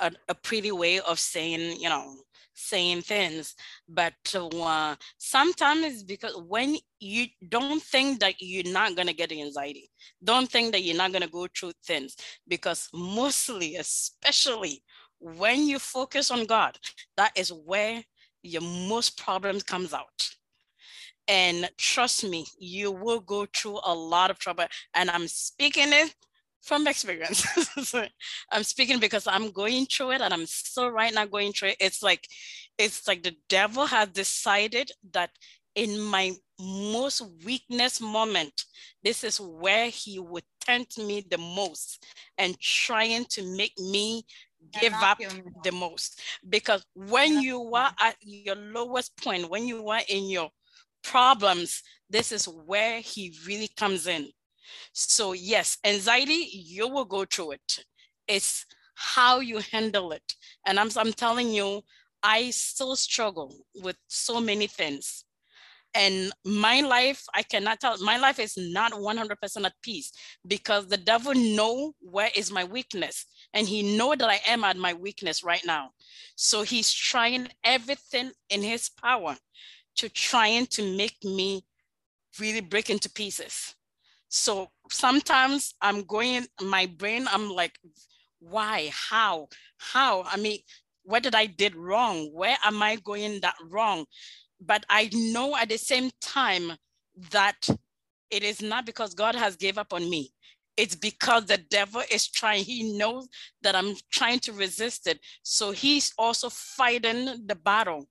[0.00, 2.14] a, a pretty way of saying, you know,
[2.54, 3.54] saying things.
[3.88, 9.90] But uh, sometimes because when you don't think that you're not going to get anxiety,
[10.22, 12.16] don't think that you're not going to go through things,
[12.46, 14.82] because mostly, especially
[15.18, 16.78] when you focus on God,
[17.16, 18.02] that is where
[18.42, 20.34] your most problems comes out
[21.28, 24.66] and trust me, you will go through a lot of trouble.
[24.94, 26.14] And I'm speaking it
[26.64, 27.46] from experience.
[28.50, 31.76] I'm speaking because I'm going through it and I'm still right now going through it.
[31.80, 32.26] It's like
[32.78, 35.30] it's like the devil has decided that
[35.74, 38.64] in my most weakness moment,
[39.02, 42.04] this is where he would tempt me the most
[42.38, 44.24] and trying to make me
[44.80, 45.18] give up
[45.62, 46.20] the most.
[46.48, 50.50] Because when you are at your lowest point, when you are in your
[51.02, 54.28] problems, this is where he really comes in.
[54.92, 57.84] So, yes, anxiety, you will go through it.
[58.26, 60.34] It's how you handle it.
[60.66, 61.82] And I'm, I'm telling you,
[62.22, 65.24] I still struggle with so many things.
[65.94, 70.10] And my life, I cannot tell, my life is not 100% at peace
[70.46, 73.26] because the devil know where is my weakness.
[73.52, 75.90] And he know that I am at my weakness right now.
[76.34, 79.36] So he's trying everything in his power
[79.96, 81.64] to trying to make me
[82.40, 83.76] really break into pieces.
[84.34, 87.78] So sometimes I'm going, my brain, I'm like,
[88.40, 89.46] why, how,
[89.78, 90.24] how?
[90.24, 90.58] I mean,
[91.04, 92.30] what did I did wrong?
[92.32, 94.06] Where am I going that wrong?
[94.60, 96.72] But I know at the same time
[97.30, 97.68] that
[98.28, 100.32] it is not because God has gave up on me.
[100.76, 102.64] It's because the devil is trying.
[102.64, 103.28] He knows
[103.62, 105.20] that I'm trying to resist it.
[105.44, 108.08] So he's also fighting the battle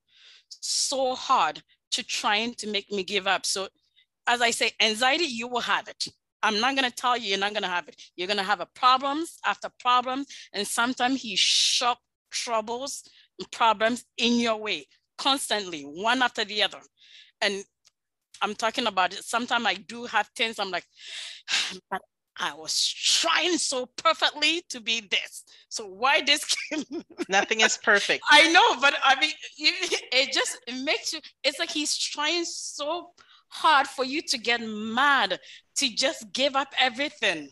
[0.47, 1.61] so hard
[1.91, 3.45] to trying to make me give up.
[3.45, 3.67] So
[4.27, 6.07] as I say, anxiety, you will have it.
[6.41, 8.01] I'm not going to tell you you're not going to have it.
[8.15, 10.27] You're going to have a problems after problems.
[10.51, 11.97] And sometimes he shove
[12.31, 13.03] troubles
[13.39, 16.79] and problems in your way constantly, one after the other.
[17.41, 17.63] And
[18.41, 19.23] I'm talking about it.
[19.23, 20.85] Sometimes I do have things I'm like,
[21.89, 22.01] but
[22.37, 25.43] I was trying so perfectly to be this.
[25.69, 26.43] So why this?
[27.29, 28.23] Nothing is perfect.
[28.29, 31.19] I know, but I mean, it just it makes you.
[31.43, 33.11] It's like he's trying so
[33.53, 35.39] hard for you to get mad,
[35.75, 37.49] to just give up everything.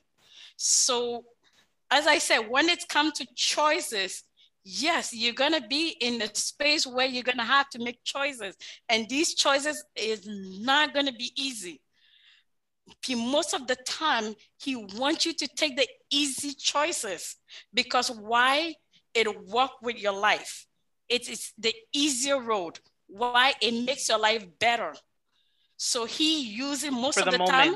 [0.57, 1.25] So,
[1.89, 4.23] as I said, when it comes to choices,
[4.63, 8.03] yes, you're going to be in a space where you're going to have to make
[8.03, 8.55] choices.
[8.89, 11.81] And these choices is not going to be easy.
[13.09, 17.35] Most of the time, he wants you to take the easy choices
[17.73, 18.75] because why
[19.13, 20.65] it work with your life.
[21.09, 22.79] It is the easier road.
[23.07, 24.93] Why it makes your life better.
[25.83, 27.73] So he uses most For of the the, time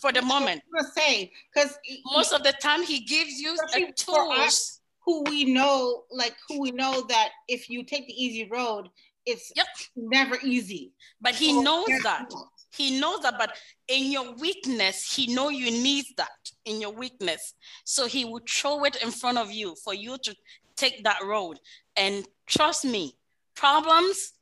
[0.00, 0.62] for the moment.
[0.64, 4.80] I'm gonna say because Most of the time he gives you Especially the for tools.
[5.04, 8.88] who we know, like who we know that if you take the easy road,
[9.26, 9.66] it's Yep.
[9.96, 10.92] never easy.
[11.20, 12.26] But he So knows that.
[12.30, 12.44] what?
[12.76, 13.56] He knows that, but
[13.88, 17.54] in your weakness, he know you need that in your weakness.
[17.84, 20.34] So he will throw it in front of you for you to
[20.76, 21.58] take that road.
[21.96, 23.14] And trust me,
[23.56, 24.34] problems,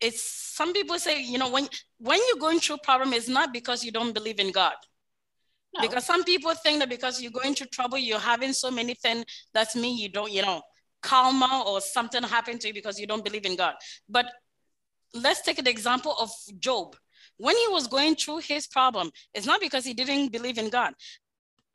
[0.00, 1.68] it's some people say, you know, when
[1.98, 4.74] when you're going through problem, it's not because you don't believe in God.
[5.74, 5.82] No.
[5.82, 9.24] Because some people think that because you're going through trouble, you're having so many things,
[9.52, 10.62] that's mean you don't, you know,
[11.02, 13.74] karma or something happened to you because you don't believe in God.
[14.08, 14.26] But
[15.14, 16.96] let's take an example of Job.
[17.38, 20.94] When he was going through his problem, it's not because he didn't believe in God.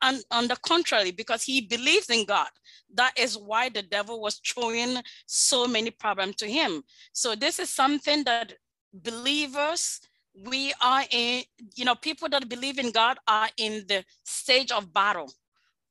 [0.02, 2.48] And on the contrary, because he believes in God.
[2.92, 6.82] That is why the devil was throwing so many problems to him.
[7.12, 8.54] So this is something that
[8.92, 10.00] believers,
[10.34, 11.44] we are in,
[11.76, 15.32] you know, people that believe in God are in the stage of battle,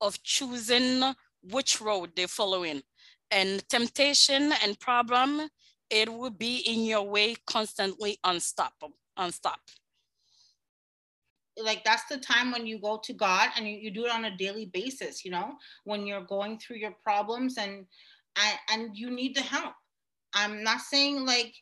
[0.01, 2.81] of choosing which road they're following.
[3.31, 5.49] And temptation and problem,
[5.89, 9.59] it will be in your way constantly unstoppable, unstop.
[11.63, 14.25] Like that's the time when you go to God and you, you do it on
[14.25, 15.53] a daily basis, you know,
[15.83, 17.85] when you're going through your problems and
[18.37, 19.73] and, and you need the help.
[20.33, 21.53] I'm not saying like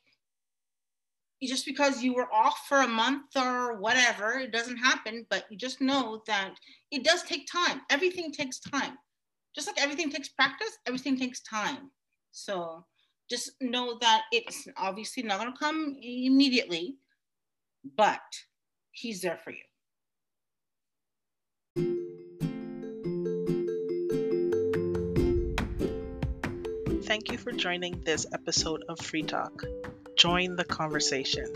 [1.47, 5.57] just because you were off for a month or whatever, it doesn't happen, but you
[5.57, 6.53] just know that
[6.91, 7.81] it does take time.
[7.89, 8.97] Everything takes time.
[9.55, 11.91] Just like everything takes practice, everything takes time.
[12.31, 12.85] So
[13.29, 16.97] just know that it's obviously not going to come immediately,
[17.95, 18.21] but
[18.91, 19.68] he's there for you.
[27.09, 29.63] Thank you for joining this episode of Free Talk.
[30.15, 31.47] Join the conversation.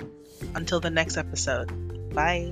[0.56, 1.70] Until the next episode,
[2.12, 2.52] bye.